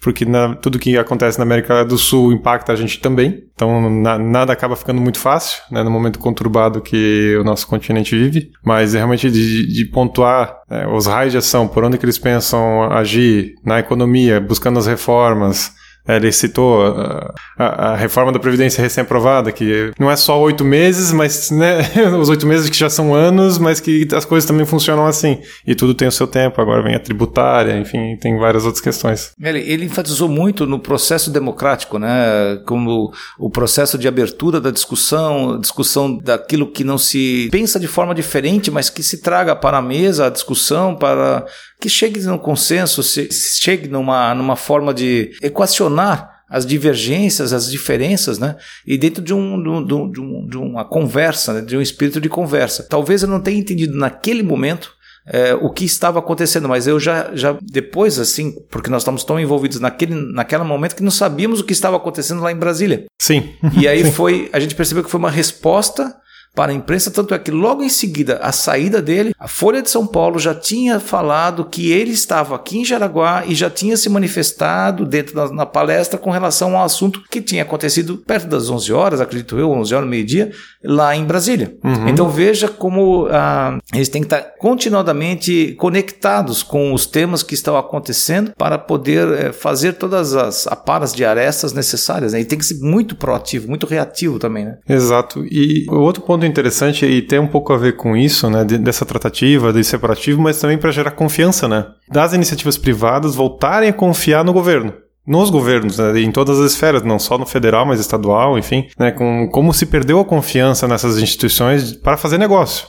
Porque 0.01 0.25
na, 0.25 0.55
tudo 0.55 0.79
que 0.79 0.84
acontece 0.97 1.37
na 1.37 1.43
América 1.43 1.83
do 1.83 1.97
Sul 1.97 2.31
impacta 2.31 2.73
a 2.73 2.75
gente 2.75 2.99
também. 2.99 3.43
Então 3.53 3.89
na, 3.89 4.17
nada 4.17 4.53
acaba 4.53 4.75
ficando 4.75 5.01
muito 5.01 5.19
fácil, 5.19 5.61
né? 5.71 5.83
No 5.83 5.89
momento 5.89 6.19
conturbado 6.19 6.81
que 6.81 7.35
o 7.39 7.43
nosso 7.43 7.67
continente 7.67 8.15
vive. 8.15 8.51
Mas 8.63 8.93
realmente 8.93 9.29
de, 9.31 9.67
de 9.67 9.85
pontuar 9.85 10.57
né, 10.69 10.87
os 10.87 11.07
raios 11.07 11.31
de 11.31 11.37
ação, 11.37 11.67
por 11.67 11.83
onde 11.83 11.97
que 11.97 12.05
eles 12.05 12.19
pensam 12.19 12.83
agir 12.91 13.55
na 13.63 13.79
economia, 13.79 14.39
buscando 14.39 14.79
as 14.79 14.87
reformas 14.87 15.73
ele 16.07 16.31
citou 16.31 16.85
a, 16.85 17.33
a, 17.57 17.65
a, 17.91 17.95
reforma 17.95 18.31
da 18.31 18.39
Previdência 18.39 18.81
recém-aprovada, 18.81 19.51
que 19.51 19.91
não 19.99 20.11
é 20.11 20.15
só 20.15 20.39
oito 20.39 20.63
meses, 20.63 21.11
mas 21.11 21.49
né, 21.49 21.79
os 22.19 22.29
oito 22.29 22.45
meses 22.45 22.69
que 22.69 22.77
já 22.77 22.89
são 22.89 23.13
anos, 23.15 23.57
mas 23.57 23.79
que 23.79 24.07
as 24.13 24.23
coisas 24.23 24.47
também 24.47 24.65
funcionam 24.65 25.05
assim. 25.05 25.39
E 25.65 25.73
tudo 25.73 25.95
tem 25.95 26.07
o 26.07 26.11
seu 26.11 26.27
tempo. 26.27 26.61
Agora 26.61 26.83
vem 26.83 26.95
a 26.95 26.99
tributária, 26.99 27.77
enfim, 27.77 28.15
tem 28.17 28.37
várias 28.37 28.65
outras 28.65 28.81
questões. 28.81 29.31
Ele, 29.41 29.59
ele 29.59 29.85
enfatizou 29.85 30.29
muito 30.29 30.67
no 30.67 30.79
processo 30.79 31.31
democrático, 31.31 31.97
né? 31.97 32.59
Como 32.65 33.11
o 33.39 33.49
processo 33.49 33.97
de 33.97 34.07
abertura 34.07 34.61
da 34.61 34.69
discussão, 34.69 35.59
discussão 35.59 36.15
daquilo 36.17 36.67
que 36.67 36.83
não 36.83 36.97
se 36.97 37.49
pensa 37.51 37.79
de 37.79 37.87
forma 37.87 38.13
diferente, 38.13 38.69
mas 38.69 38.89
que 38.89 39.01
se 39.01 39.21
traga 39.21 39.55
para 39.55 39.77
a 39.77 39.81
mesa 39.81 40.27
a 40.27 40.29
discussão, 40.29 40.95
para 40.95 41.45
que 41.79 41.89
chegue 41.89 42.19
num 42.21 42.37
consenso, 42.37 43.03
se, 43.03 43.29
chegue 43.31 43.87
numa, 43.87 44.33
numa 44.33 44.55
forma 44.55 44.93
de 44.93 45.31
equacionar 45.41 46.35
as 46.49 46.65
divergências, 46.65 47.51
as 47.53 47.69
diferenças, 47.69 48.37
né? 48.37 48.55
E 48.85 48.97
dentro 48.97 49.21
de, 49.21 49.33
um, 49.33 49.85
de, 49.85 49.93
um, 49.93 50.47
de 50.47 50.57
uma 50.57 50.85
conversa, 50.85 51.53
né? 51.53 51.61
de 51.61 51.75
um 51.75 51.81
espírito 51.81 52.21
de 52.21 52.29
conversa. 52.29 52.85
Talvez 52.87 53.23
eu 53.23 53.27
não 53.27 53.41
tenha 53.41 53.59
entendido 53.59 53.97
naquele 53.97 54.43
momento 54.43 54.93
é, 55.27 55.55
o 55.55 55.71
que 55.71 55.85
estava 55.85 56.19
acontecendo, 56.19 56.69
mas 56.69 56.85
eu 56.85 56.99
já, 56.99 57.35
já 57.35 57.57
depois, 57.61 58.19
assim, 58.19 58.53
porque 58.69 58.91
nós 58.91 59.01
estamos 59.01 59.23
tão 59.23 59.39
envolvidos 59.39 59.79
naquele, 59.79 60.13
naquele 60.13 60.63
momento 60.63 60.95
que 60.95 61.03
não 61.03 61.11
sabíamos 61.11 61.59
o 61.59 61.63
que 61.63 61.73
estava 61.73 61.97
acontecendo 61.97 62.41
lá 62.41 62.51
em 62.51 62.57
Brasília. 62.57 63.05
Sim. 63.19 63.49
E 63.79 63.87
aí 63.87 64.03
Sim. 64.05 64.11
foi, 64.11 64.49
a 64.53 64.59
gente 64.59 64.75
percebeu 64.75 65.03
que 65.03 65.09
foi 65.09 65.19
uma 65.19 65.31
resposta 65.31 66.15
para 66.55 66.71
a 66.71 66.75
imprensa, 66.75 67.11
tanto 67.11 67.33
é 67.33 67.39
que 67.39 67.51
logo 67.51 67.83
em 67.83 67.89
seguida, 67.89 68.39
a 68.41 68.51
saída 68.51 69.01
dele, 69.01 69.33
a 69.37 69.47
Folha 69.47 69.81
de 69.81 69.89
São 69.89 70.07
Paulo 70.07 70.39
já 70.39 70.55
tinha 70.55 70.99
falado 70.99 71.65
que 71.65 71.91
ele 71.91 72.11
estava 72.11 72.55
aqui 72.55 72.79
em 72.79 72.85
Jaraguá 72.85 73.43
e 73.45 73.53
já 73.53 73.69
tinha 73.69 73.97
se 73.97 74.09
manifestado 74.09 75.05
dentro 75.05 75.35
da 75.35 75.45
na 75.49 75.65
palestra 75.65 76.17
com 76.17 76.29
relação 76.29 76.77
ao 76.77 76.85
assunto 76.85 77.21
que 77.29 77.41
tinha 77.41 77.63
acontecido 77.63 78.17
perto 78.17 78.47
das 78.47 78.69
11 78.69 78.93
horas, 78.93 79.21
acredito 79.21 79.57
eu, 79.57 79.71
11 79.71 79.95
horas, 79.95 80.09
meio-dia, 80.09 80.51
lá 80.83 81.15
em 81.15 81.25
Brasília. 81.25 81.75
Uhum. 81.83 82.09
Então 82.09 82.29
veja 82.29 82.67
como 82.67 83.27
ah, 83.31 83.77
eles 83.93 84.09
têm 84.09 84.21
que 84.21 84.27
estar 84.27 84.41
continuadamente 84.59 85.75
conectados 85.77 86.63
com 86.63 86.93
os 86.93 87.05
temas 87.05 87.43
que 87.43 87.53
estão 87.53 87.77
acontecendo 87.77 88.51
para 88.57 88.77
poder 88.77 89.27
eh, 89.27 89.51
fazer 89.51 89.93
todas 89.93 90.35
as 90.35 90.67
aparas 90.67 91.13
de 91.13 91.25
arestas 91.25 91.73
necessárias. 91.73 92.33
Né? 92.33 92.41
E 92.41 92.45
tem 92.45 92.57
que 92.57 92.65
ser 92.65 92.79
muito 92.79 93.15
proativo, 93.15 93.67
muito 93.67 93.85
reativo 93.85 94.39
também. 94.39 94.65
Né? 94.65 94.77
Exato. 94.87 95.45
E 95.45 95.85
outro 95.89 96.23
ponto 96.23 96.44
interessante 96.45 97.05
e 97.05 97.21
tem 97.21 97.39
um 97.39 97.47
pouco 97.47 97.73
a 97.73 97.77
ver 97.77 97.95
com 97.95 98.15
isso, 98.15 98.49
né, 98.49 98.63
dessa 98.63 99.05
tratativa, 99.05 99.73
desse 99.73 99.89
separativo, 99.91 100.41
mas 100.41 100.59
também 100.59 100.77
para 100.77 100.91
gerar 100.91 101.11
confiança, 101.11 101.67
né, 101.67 101.85
das 102.09 102.33
iniciativas 102.33 102.77
privadas 102.77 103.35
voltarem 103.35 103.89
a 103.89 103.93
confiar 103.93 104.43
no 104.43 104.53
governo 104.53 104.93
nos 105.27 105.49
governos, 105.49 105.97
né, 105.97 106.19
em 106.21 106.31
todas 106.31 106.59
as 106.59 106.71
esferas, 106.73 107.01
não 107.01 107.17
só 107.17 107.37
no 107.37 107.45
federal, 107.45 107.85
mas 107.85 107.99
estadual, 107.99 108.57
enfim, 108.57 108.87
né, 108.97 109.11
com 109.11 109.49
como 109.51 109.73
se 109.73 109.85
perdeu 109.85 110.19
a 110.19 110.25
confiança 110.25 110.87
nessas 110.87 111.17
instituições 111.17 111.93
para 111.93 112.17
fazer 112.17 112.37
negócio. 112.37 112.87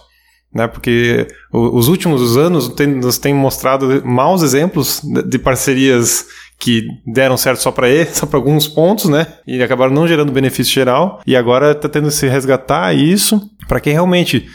Né, 0.55 0.67
porque 0.69 1.27
os 1.53 1.89
últimos 1.89 2.37
anos 2.37 2.73
nos 3.03 3.19
têm 3.19 3.35
mostrado 3.35 4.03
maus 4.07 4.43
exemplos 4.43 5.03
de 5.03 5.39
parcerias 5.39 6.27
que 6.59 6.87
deram 7.07 7.37
certo 7.37 7.63
só 7.63 7.71
para 7.71 7.89
ele, 7.89 8.11
só 8.15 8.27
para 8.27 8.39
alguns 8.39 8.67
pontos, 8.67 9.07
né? 9.07 9.27
E 9.47 9.63
acabaram 9.63 9.93
não 9.93 10.09
gerando 10.09 10.33
benefício 10.33 10.73
geral. 10.73 11.21
E 11.27 11.37
agora 11.37 11.73
está 11.73 11.89
tendo 11.89 12.09
que 12.09 12.15
se 12.15 12.29
resgatar 12.29 12.95
isso 12.95 13.51
para 13.69 13.81
quem 13.81 13.93
realmente 13.93 14.47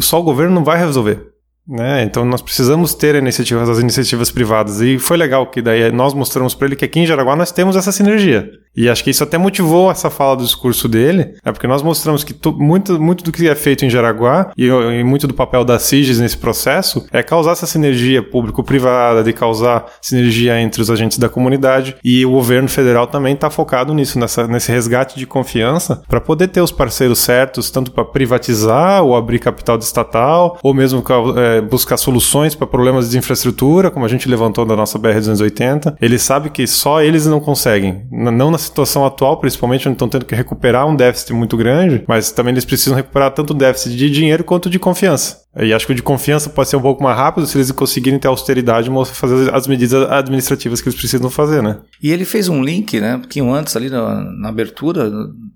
só 0.00 0.20
o 0.20 0.24
governo 0.24 0.54
não 0.54 0.64
vai 0.64 0.78
resolver. 0.78 1.33
Né? 1.66 2.02
Então 2.02 2.24
nós 2.24 2.42
precisamos 2.42 2.94
ter 2.94 3.14
iniciativas, 3.14 3.68
as 3.68 3.78
iniciativas 3.78 4.30
privadas. 4.30 4.80
E 4.80 4.98
foi 4.98 5.16
legal 5.16 5.46
que 5.46 5.62
daí 5.62 5.90
nós 5.90 6.12
mostramos 6.12 6.54
para 6.54 6.66
ele 6.66 6.76
que 6.76 6.84
aqui 6.84 7.00
em 7.00 7.06
Jaraguá 7.06 7.34
nós 7.34 7.50
temos 7.50 7.74
essa 7.74 7.90
sinergia. 7.90 8.50
E 8.76 8.88
acho 8.88 9.04
que 9.04 9.10
isso 9.10 9.22
até 9.22 9.38
motivou 9.38 9.90
essa 9.90 10.10
fala 10.10 10.36
do 10.36 10.42
discurso 10.42 10.88
dele, 10.88 11.36
é 11.44 11.52
porque 11.52 11.66
nós 11.66 11.80
mostramos 11.80 12.24
que 12.24 12.34
muito, 12.56 13.00
muito 13.00 13.22
do 13.22 13.30
que 13.30 13.48
é 13.48 13.54
feito 13.54 13.84
em 13.84 13.90
Jaraguá 13.90 14.50
e, 14.58 14.66
e 14.66 15.04
muito 15.04 15.28
do 15.28 15.34
papel 15.34 15.64
da 15.64 15.78
CIGES 15.78 16.18
nesse 16.18 16.36
processo 16.36 17.06
é 17.12 17.22
causar 17.22 17.52
essa 17.52 17.66
sinergia 17.66 18.20
público-privada, 18.20 19.22
de 19.22 19.32
causar 19.32 19.86
sinergia 20.02 20.60
entre 20.60 20.82
os 20.82 20.90
agentes 20.90 21.18
da 21.18 21.28
comunidade 21.28 21.96
e 22.02 22.26
o 22.26 22.32
governo 22.32 22.68
federal 22.68 23.06
também 23.06 23.34
está 23.34 23.48
focado 23.48 23.94
nisso, 23.94 24.18
nessa, 24.18 24.48
nesse 24.48 24.72
resgate 24.72 25.18
de 25.18 25.26
confiança 25.26 26.02
para 26.08 26.20
poder 26.20 26.48
ter 26.48 26.60
os 26.60 26.72
parceiros 26.72 27.20
certos, 27.20 27.70
tanto 27.70 27.92
para 27.92 28.04
privatizar 28.04 29.04
ou 29.04 29.16
abrir 29.16 29.38
capital 29.38 29.78
estatal, 29.78 30.58
ou 30.62 30.74
mesmo 30.74 31.04
é, 31.36 31.53
buscar 31.60 31.96
soluções 31.96 32.54
para 32.54 32.66
problemas 32.66 33.10
de 33.10 33.18
infraestrutura, 33.18 33.90
como 33.90 34.04
a 34.04 34.08
gente 34.08 34.28
levantou 34.28 34.64
da 34.64 34.76
nossa 34.76 34.98
BR-280. 34.98 35.96
Ele 36.00 36.18
sabe 36.18 36.50
que 36.50 36.66
só 36.66 37.02
eles 37.02 37.26
não 37.26 37.40
conseguem, 37.40 38.06
não 38.10 38.50
na 38.50 38.58
situação 38.58 39.04
atual, 39.04 39.38
principalmente, 39.38 39.88
onde 39.88 39.96
estão 39.96 40.08
tendo 40.08 40.24
que 40.24 40.34
recuperar 40.34 40.86
um 40.86 40.96
déficit 40.96 41.32
muito 41.32 41.56
grande, 41.56 42.04
mas 42.06 42.30
também 42.32 42.52
eles 42.52 42.64
precisam 42.64 42.96
recuperar 42.96 43.32
tanto 43.32 43.54
déficit 43.54 43.96
de 43.96 44.10
dinheiro 44.10 44.44
quanto 44.44 44.70
de 44.70 44.78
confiança. 44.78 45.43
E 45.56 45.72
acho 45.72 45.86
que 45.86 45.92
o 45.92 45.94
de 45.94 46.02
confiança 46.02 46.50
pode 46.50 46.68
ser 46.68 46.76
um 46.76 46.82
pouco 46.82 47.02
mais 47.02 47.16
rápido 47.16 47.46
se 47.46 47.56
eles 47.56 47.70
conseguirem 47.70 48.18
ter 48.18 48.26
austeridade 48.26 48.90
e 48.90 49.14
fazer 49.14 49.54
as 49.54 49.66
medidas 49.66 50.10
administrativas 50.10 50.80
que 50.80 50.88
eles 50.88 50.98
precisam 50.98 51.30
fazer, 51.30 51.62
né? 51.62 51.78
E 52.02 52.10
ele 52.10 52.24
fez 52.24 52.48
um 52.48 52.62
link, 52.62 53.00
né? 53.00 53.16
Um 53.16 53.20
pouquinho 53.20 53.52
antes, 53.52 53.76
ali 53.76 53.88
na, 53.88 54.20
na 54.22 54.48
abertura, 54.48 55.10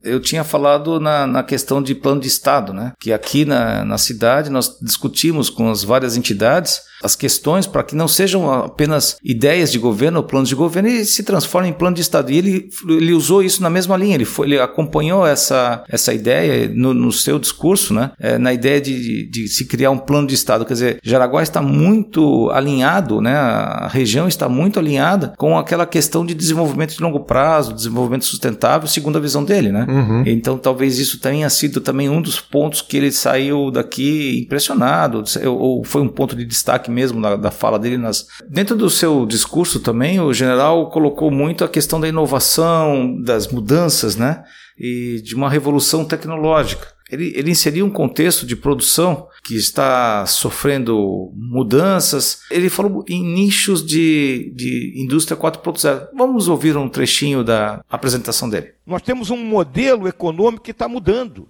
eu 0.04 0.20
tinha 0.20 0.44
falado 0.44 1.00
na, 1.00 1.26
na, 1.26 1.42
questão 1.42 1.82
de 1.82 1.94
plano 1.94 2.20
de 2.20 2.28
Estado, 2.28 2.72
né? 2.72 2.92
Que 3.00 3.12
aqui 3.12 3.44
na, 3.44 3.84
na 3.84 3.98
cidade 3.98 4.50
nós 4.50 4.78
discutimos 4.80 5.50
com 5.50 5.70
as 5.70 5.82
várias 5.82 6.16
entidades 6.16 6.80
as 7.02 7.16
questões 7.16 7.66
para 7.66 7.82
que 7.82 7.96
não 7.96 8.06
sejam 8.06 8.50
apenas 8.52 9.16
ideias 9.24 9.72
de 9.72 9.78
governo 9.78 10.18
ou 10.18 10.24
planos 10.24 10.48
de 10.48 10.54
governo 10.54 10.88
e 10.88 11.04
se 11.04 11.22
transformem 11.22 11.70
em 11.70 11.74
plano 11.74 11.96
de 11.96 12.02
Estado. 12.02 12.30
E 12.30 12.36
ele, 12.36 12.68
ele 12.88 13.12
usou 13.12 13.42
isso 13.42 13.62
na 13.62 13.70
mesma 13.70 13.96
linha, 13.96 14.14
ele, 14.14 14.24
foi, 14.24 14.46
ele 14.46 14.60
acompanhou 14.60 15.26
essa, 15.26 15.82
essa 15.88 16.12
ideia 16.12 16.70
no, 16.72 16.94
no 16.94 17.10
seu 17.10 17.38
discurso, 17.38 17.94
né? 17.94 18.12
É, 18.18 18.38
na 18.38 18.52
ideia 18.52 18.80
de, 18.80 19.28
de 19.28 19.48
se 19.48 19.64
criar 19.64 19.88
criar 19.88 19.90
um 19.90 19.98
plano 19.98 20.26
de 20.26 20.34
Estado. 20.34 20.64
Quer 20.64 20.72
dizer, 20.74 20.98
Jaraguá 21.02 21.42
está 21.42 21.62
muito 21.62 22.50
alinhado, 22.50 23.20
né? 23.20 23.34
a 23.34 23.88
região 23.88 24.28
está 24.28 24.48
muito 24.48 24.78
alinhada 24.78 25.34
com 25.36 25.56
aquela 25.56 25.86
questão 25.86 26.26
de 26.26 26.34
desenvolvimento 26.34 26.96
de 26.96 27.02
longo 27.02 27.20
prazo, 27.20 27.72
desenvolvimento 27.72 28.24
sustentável, 28.24 28.88
segundo 28.88 29.16
a 29.16 29.20
visão 29.20 29.44
dele. 29.44 29.70
Né? 29.72 29.86
Uhum. 29.88 30.24
Então 30.26 30.58
talvez 30.58 30.98
isso 30.98 31.20
tenha 31.20 31.48
sido 31.48 31.80
também 31.80 32.08
um 32.08 32.20
dos 32.20 32.40
pontos 32.40 32.82
que 32.82 32.96
ele 32.96 33.12
saiu 33.12 33.70
daqui 33.70 34.42
impressionado, 34.44 35.22
ou 35.46 35.84
foi 35.84 36.02
um 36.02 36.08
ponto 36.08 36.36
de 36.36 36.44
destaque 36.44 36.87
mesmo 36.88 37.20
da, 37.20 37.36
da 37.36 37.50
fala 37.50 37.78
dele. 37.78 37.98
Nas... 37.98 38.26
Dentro 38.48 38.76
do 38.76 38.90
seu 38.90 39.26
discurso 39.26 39.80
também, 39.80 40.20
o 40.20 40.32
general 40.32 40.90
colocou 40.90 41.30
muito 41.30 41.64
a 41.64 41.68
questão 41.68 42.00
da 42.00 42.08
inovação, 42.08 43.20
das 43.22 43.48
mudanças, 43.48 44.16
né? 44.16 44.42
E 44.78 45.20
de 45.22 45.34
uma 45.34 45.50
revolução 45.50 46.04
tecnológica. 46.04 46.98
Ele, 47.10 47.32
ele 47.34 47.50
inseriu 47.50 47.86
um 47.86 47.90
contexto 47.90 48.46
de 48.46 48.54
produção 48.54 49.28
que 49.42 49.54
está 49.54 50.26
sofrendo 50.26 51.32
mudanças. 51.34 52.42
Ele 52.50 52.68
falou 52.68 53.02
em 53.08 53.22
nichos 53.24 53.84
de, 53.84 54.52
de 54.54 54.92
indústria 55.02 55.36
4.0. 55.36 56.08
Vamos 56.14 56.48
ouvir 56.48 56.76
um 56.76 56.88
trechinho 56.88 57.42
da 57.42 57.82
apresentação 57.88 58.48
dele. 58.48 58.74
Nós 58.86 59.00
temos 59.00 59.30
um 59.30 59.42
modelo 59.42 60.06
econômico 60.06 60.64
que 60.64 60.70
está 60.70 60.86
mudando. 60.86 61.48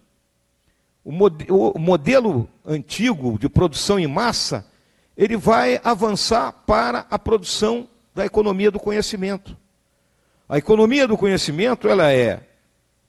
O 1.04 1.78
modelo 1.78 2.49
antigo 2.64 3.38
de 3.40 3.49
produção 3.49 3.99
em 3.99 4.07
massa, 4.07 4.66
ele 5.18 5.37
vai 5.37 5.80
avançar 5.82 6.52
para 6.64 7.04
a 7.10 7.18
produção 7.18 7.88
da 8.14 8.25
economia 8.25 8.70
do 8.70 8.78
conhecimento. 8.78 9.56
A 10.48 10.56
economia 10.56 11.08
do 11.08 11.18
conhecimento, 11.18 11.88
ela 11.88 12.12
é 12.12 12.46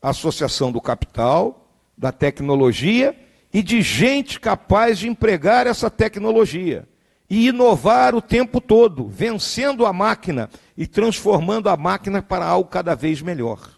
a 0.02 0.10
associação 0.10 0.72
do 0.72 0.82
capital, 0.82 1.70
da 1.96 2.12
tecnologia 2.12 3.16
e 3.54 3.62
de 3.62 3.84
gente 3.84 4.40
capaz 4.40 4.98
de 4.98 5.08
empregar 5.08 5.68
essa 5.68 5.88
tecnologia 5.88 6.88
e 7.30 7.48
inovar 7.48 8.16
o 8.16 8.22
tempo 8.22 8.60
todo, 8.60 9.08
vencendo 9.08 9.86
a 9.86 9.94
máquina 9.94 10.50
e 10.76 10.88
transformando 10.88 11.70
a 11.70 11.78
máquina 11.78 12.24
para 12.24 12.44
algo 12.44 12.70
cada 12.70 12.96
vez 12.96 13.22
melhor. 13.22 13.78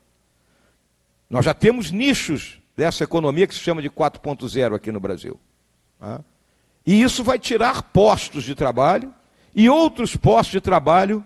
Nós 1.30 1.44
já 1.44 1.54
temos 1.54 1.92
nichos 1.92 2.62
dessa 2.78 3.04
economia 3.04 3.46
que 3.46 3.54
se 3.54 3.60
chama 3.60 3.82
de 3.82 3.90
4.0 3.90 4.74
aqui 4.74 4.90
no 4.90 5.02
Brasil. 5.02 5.38
Tá? 6.00 6.24
E 6.86 7.02
isso 7.02 7.24
vai 7.24 7.38
tirar 7.38 7.84
postos 7.84 8.44
de 8.44 8.56
trabalho 8.56 9.14
e 9.56 9.70
outros 9.70 10.16
postos 10.16 10.52
de 10.52 10.62
trabalho 10.62 11.24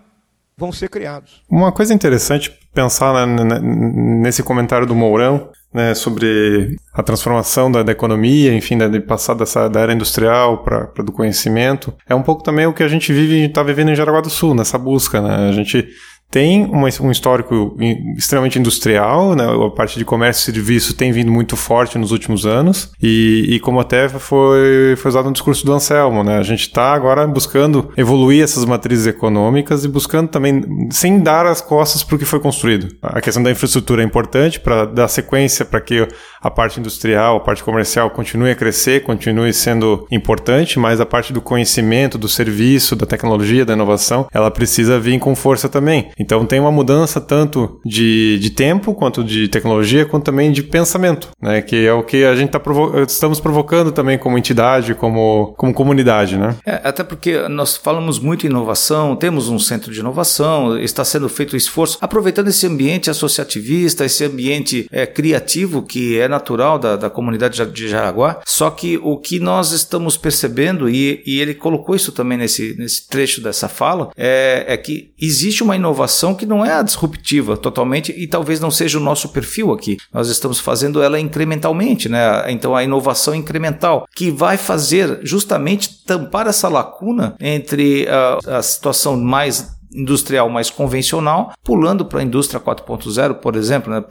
vão 0.56 0.72
ser 0.72 0.88
criados. 0.88 1.42
Uma 1.50 1.70
coisa 1.70 1.92
interessante 1.92 2.52
pensar 2.74 3.26
nesse 3.26 4.42
comentário 4.42 4.86
do 4.86 4.94
Mourão 4.94 5.50
né, 5.72 5.94
sobre 5.94 6.76
a 6.94 7.02
transformação 7.02 7.70
da, 7.70 7.82
da 7.82 7.92
economia, 7.92 8.54
enfim, 8.54 8.78
de 8.78 9.00
passar 9.00 9.34
dessa, 9.34 9.68
da 9.68 9.80
era 9.80 9.92
industrial 9.92 10.62
para 10.62 11.02
do 11.02 11.12
conhecimento, 11.12 11.92
é 12.08 12.14
um 12.14 12.22
pouco 12.22 12.42
também 12.42 12.66
o 12.66 12.72
que 12.72 12.82
a 12.82 12.88
gente 12.88 13.12
vive, 13.12 13.44
está 13.44 13.62
vivendo 13.62 13.90
em 13.90 13.94
Jaraguá 13.94 14.22
do 14.22 14.30
Sul, 14.30 14.54
nessa 14.54 14.78
busca, 14.78 15.20
né? 15.20 15.48
A 15.48 15.52
gente 15.52 15.86
tem 16.30 16.64
uma, 16.64 16.88
um 17.00 17.10
histórico 17.10 17.76
extremamente 18.16 18.58
industrial, 18.58 19.34
né? 19.34 19.44
a 19.44 19.70
parte 19.70 19.98
de 19.98 20.04
comércio 20.04 20.42
e 20.42 20.54
serviço 20.54 20.94
tem 20.94 21.12
vindo 21.12 21.30
muito 21.30 21.56
forte 21.56 21.98
nos 21.98 22.12
últimos 22.12 22.44
anos, 22.44 22.92
e, 23.00 23.46
e 23.48 23.60
como 23.60 23.80
até 23.80 24.08
foi, 24.08 24.94
foi 24.96 25.08
usado 25.08 25.26
no 25.26 25.32
discurso 25.32 25.64
do 25.64 25.72
Anselmo, 25.72 26.22
né? 26.22 26.38
a 26.38 26.42
gente 26.42 26.62
está 26.62 26.92
agora 26.92 27.26
buscando 27.26 27.90
evoluir 27.96 28.42
essas 28.42 28.64
matrizes 28.64 29.06
econômicas 29.06 29.84
e 29.84 29.88
buscando 29.88 30.28
também, 30.28 30.62
sem 30.90 31.20
dar 31.20 31.46
as 31.46 31.60
costas 31.60 32.02
para 32.02 32.16
o 32.16 32.18
que 32.18 32.24
foi 32.24 32.40
construído. 32.40 32.88
A 33.02 33.20
questão 33.20 33.42
da 33.42 33.50
infraestrutura 33.50 34.02
é 34.02 34.04
importante 34.04 34.60
para 34.60 34.84
dar 34.84 35.08
sequência 35.08 35.64
para 35.64 35.80
que 35.80 36.06
a 36.46 36.50
parte 36.50 36.78
industrial, 36.78 37.36
a 37.36 37.40
parte 37.40 37.62
comercial 37.62 38.08
continue 38.10 38.50
a 38.50 38.54
crescer, 38.54 39.02
continue 39.02 39.52
sendo 39.52 40.06
importante, 40.10 40.78
mas 40.78 41.00
a 41.00 41.06
parte 41.06 41.32
do 41.32 41.40
conhecimento, 41.40 42.16
do 42.16 42.28
serviço, 42.28 42.94
da 42.94 43.04
tecnologia, 43.04 43.64
da 43.64 43.72
inovação, 43.72 44.28
ela 44.32 44.50
precisa 44.50 44.98
vir 44.98 45.18
com 45.18 45.34
força 45.34 45.68
também. 45.68 46.10
Então 46.18 46.46
tem 46.46 46.60
uma 46.60 46.70
mudança 46.70 47.20
tanto 47.20 47.80
de, 47.84 48.38
de 48.38 48.50
tempo, 48.50 48.94
quanto 48.94 49.24
de 49.24 49.48
tecnologia, 49.48 50.06
quanto 50.06 50.24
também 50.24 50.52
de 50.52 50.62
pensamento, 50.62 51.30
né? 51.42 51.60
Que 51.60 51.86
é 51.86 51.92
o 51.92 52.02
que 52.02 52.24
a 52.24 52.36
gente 52.36 52.50
tá 52.50 52.60
provo 52.60 53.02
estamos 53.02 53.40
provocando 53.40 53.90
também 53.90 54.18
como 54.18 54.38
entidade, 54.38 54.94
como, 54.94 55.54
como 55.56 55.74
comunidade, 55.74 56.36
né? 56.36 56.56
É, 56.64 56.80
até 56.84 57.02
porque 57.02 57.48
nós 57.48 57.76
falamos 57.76 58.18
muito 58.18 58.46
em 58.46 58.50
inovação, 58.50 59.16
temos 59.16 59.48
um 59.48 59.58
centro 59.58 59.92
de 59.92 60.00
inovação, 60.00 60.78
está 60.78 61.04
sendo 61.04 61.28
feito 61.28 61.56
esforço, 61.56 61.98
aproveitando 62.00 62.48
esse 62.48 62.66
ambiente 62.66 63.10
associativista, 63.10 64.04
esse 64.04 64.24
ambiente 64.24 64.86
é, 64.92 65.06
criativo 65.06 65.82
que 65.82 66.18
é 66.18 66.28
natural 66.36 66.78
da, 66.78 66.96
da 66.96 67.10
comunidade 67.10 67.64
de 67.72 67.88
Jaraguá, 67.88 68.40
só 68.44 68.70
que 68.70 68.98
o 69.02 69.16
que 69.16 69.40
nós 69.40 69.72
estamos 69.72 70.16
percebendo, 70.16 70.88
e, 70.88 71.22
e 71.26 71.40
ele 71.40 71.54
colocou 71.54 71.96
isso 71.96 72.12
também 72.12 72.38
nesse, 72.38 72.76
nesse 72.78 73.08
trecho 73.08 73.40
dessa 73.40 73.68
fala, 73.68 74.10
é, 74.16 74.64
é 74.68 74.76
que 74.76 75.12
existe 75.20 75.62
uma 75.62 75.76
inovação 75.76 76.34
que 76.34 76.46
não 76.46 76.64
é 76.64 76.72
a 76.72 76.82
disruptiva 76.82 77.56
totalmente 77.56 78.12
e 78.16 78.26
talvez 78.26 78.60
não 78.60 78.70
seja 78.70 78.98
o 78.98 79.00
nosso 79.02 79.30
perfil 79.30 79.72
aqui. 79.72 79.96
Nós 80.12 80.28
estamos 80.28 80.60
fazendo 80.60 81.02
ela 81.02 81.18
incrementalmente, 81.18 82.08
né? 82.08 82.50
Então 82.50 82.76
a 82.76 82.84
inovação 82.84 83.34
incremental 83.34 84.06
que 84.14 84.30
vai 84.30 84.56
fazer 84.56 85.20
justamente 85.22 86.04
tampar 86.04 86.46
essa 86.46 86.68
lacuna 86.68 87.34
entre 87.40 88.06
a, 88.08 88.58
a 88.58 88.62
situação 88.62 89.16
mais 89.16 89.75
industrial 89.96 90.48
mais 90.48 90.70
convencional, 90.70 91.52
pulando 91.64 92.04
para 92.04 92.20
a 92.20 92.22
indústria 92.22 92.60
4.0, 92.60 93.34
por 93.34 93.56
exemplo, 93.56 93.92
né? 93.92 94.04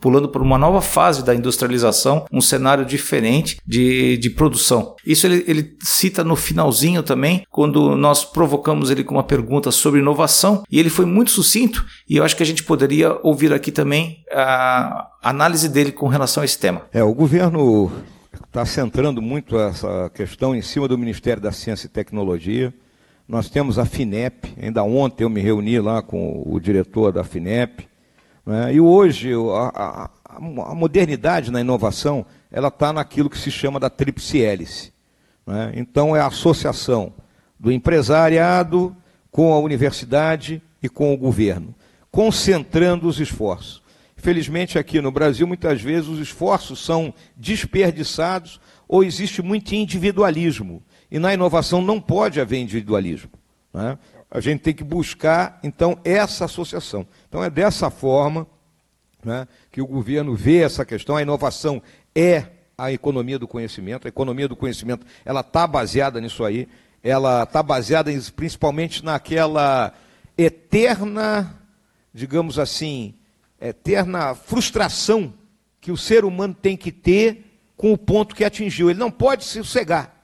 pulando 0.00 0.28
para 0.28 0.42
uma 0.42 0.58
nova 0.58 0.80
fase 0.80 1.24
da 1.24 1.34
industrialização, 1.34 2.26
um 2.30 2.40
cenário 2.40 2.84
diferente 2.84 3.56
de, 3.66 4.16
de 4.18 4.30
produção. 4.30 4.94
Isso 5.04 5.26
ele, 5.26 5.44
ele 5.46 5.76
cita 5.82 6.22
no 6.22 6.36
finalzinho 6.36 7.02
também, 7.02 7.44
quando 7.50 7.96
nós 7.96 8.24
provocamos 8.24 8.90
ele 8.90 9.02
com 9.02 9.14
uma 9.14 9.24
pergunta 9.24 9.70
sobre 9.70 10.00
inovação, 10.00 10.62
e 10.70 10.78
ele 10.78 10.90
foi 10.90 11.06
muito 11.06 11.30
sucinto, 11.30 11.84
e 12.08 12.16
eu 12.16 12.24
acho 12.24 12.36
que 12.36 12.42
a 12.42 12.46
gente 12.46 12.62
poderia 12.62 13.18
ouvir 13.22 13.52
aqui 13.52 13.72
também 13.72 14.18
a 14.30 15.08
análise 15.22 15.68
dele 15.68 15.92
com 15.92 16.08
relação 16.08 16.42
a 16.42 16.44
esse 16.44 16.58
tema. 16.58 16.82
É, 16.92 17.02
o 17.02 17.14
governo 17.14 17.90
está 18.46 18.64
centrando 18.64 19.22
muito 19.22 19.58
essa 19.58 20.10
questão 20.14 20.54
em 20.54 20.62
cima 20.62 20.86
do 20.86 20.98
Ministério 20.98 21.42
da 21.42 21.52
Ciência 21.52 21.86
e 21.86 21.90
Tecnologia. 21.90 22.72
Nós 23.26 23.48
temos 23.48 23.78
a 23.78 23.84
FINEP, 23.84 24.52
ainda 24.60 24.82
ontem 24.82 25.24
eu 25.24 25.30
me 25.30 25.40
reuni 25.40 25.78
lá 25.78 26.02
com 26.02 26.42
o 26.44 26.58
diretor 26.58 27.12
da 27.12 27.22
FINEP. 27.22 27.88
Né? 28.44 28.74
E 28.74 28.80
hoje 28.80 29.32
a, 29.32 29.72
a, 29.74 30.10
a, 30.24 30.74
modernidade 30.74 31.50
na 31.50 31.60
inovação 31.60 32.26
ela 32.50 32.68
está 32.68 32.92
naquilo 32.92 33.30
que 33.30 33.38
se 33.38 33.50
chama 33.50 33.78
da 33.78 33.88
tríplice 33.88 34.42
hélice. 34.42 34.92
Né? 35.46 35.72
Então 35.76 36.16
é 36.16 36.20
a 36.20 36.26
associação 36.26 37.12
do 37.58 37.70
empresariado 37.70 38.94
com 39.30 39.52
a 39.52 39.58
universidade 39.58 40.60
e 40.82 40.88
com 40.88 41.14
o 41.14 41.16
governo, 41.16 41.74
concentrando 42.10 43.06
os 43.06 43.20
esforços. 43.20 43.80
Felizmente 44.16 44.78
aqui 44.78 45.00
no 45.00 45.12
Brasil 45.12 45.46
muitas 45.46 45.80
vezes 45.80 46.08
os 46.08 46.18
esforços 46.18 46.84
são 46.84 47.14
desperdiçados 47.36 48.60
ou 48.88 49.02
existe 49.02 49.40
muito 49.40 49.74
individualismo. 49.74 50.82
E 51.12 51.18
na 51.18 51.34
inovação 51.34 51.82
não 51.82 52.00
pode 52.00 52.40
haver 52.40 52.58
individualismo. 52.58 53.30
Né? 53.70 53.98
A 54.30 54.40
gente 54.40 54.60
tem 54.60 54.72
que 54.72 54.82
buscar, 54.82 55.60
então, 55.62 55.98
essa 56.02 56.46
associação. 56.46 57.06
Então, 57.28 57.44
é 57.44 57.50
dessa 57.50 57.90
forma 57.90 58.46
né, 59.22 59.46
que 59.70 59.82
o 59.82 59.86
governo 59.86 60.34
vê 60.34 60.62
essa 60.62 60.86
questão. 60.86 61.14
A 61.14 61.20
inovação 61.20 61.82
é 62.14 62.46
a 62.78 62.90
economia 62.90 63.38
do 63.38 63.46
conhecimento. 63.46 64.06
A 64.06 64.08
economia 64.08 64.48
do 64.48 64.56
conhecimento 64.56 65.06
ela 65.22 65.40
está 65.40 65.66
baseada 65.66 66.18
nisso 66.18 66.42
aí. 66.46 66.66
Ela 67.02 67.42
está 67.42 67.62
baseada 67.62 68.10
em, 68.10 68.18
principalmente 68.34 69.04
naquela 69.04 69.92
eterna, 70.38 71.60
digamos 72.14 72.58
assim, 72.58 73.12
eterna 73.60 74.34
frustração 74.34 75.34
que 75.78 75.92
o 75.92 75.96
ser 75.96 76.24
humano 76.24 76.54
tem 76.54 76.74
que 76.74 76.90
ter 76.90 77.60
com 77.76 77.92
o 77.92 77.98
ponto 77.98 78.34
que 78.34 78.44
atingiu. 78.46 78.88
Ele 78.88 78.98
não 78.98 79.10
pode 79.10 79.44
se 79.44 79.58
sossegar. 79.58 80.21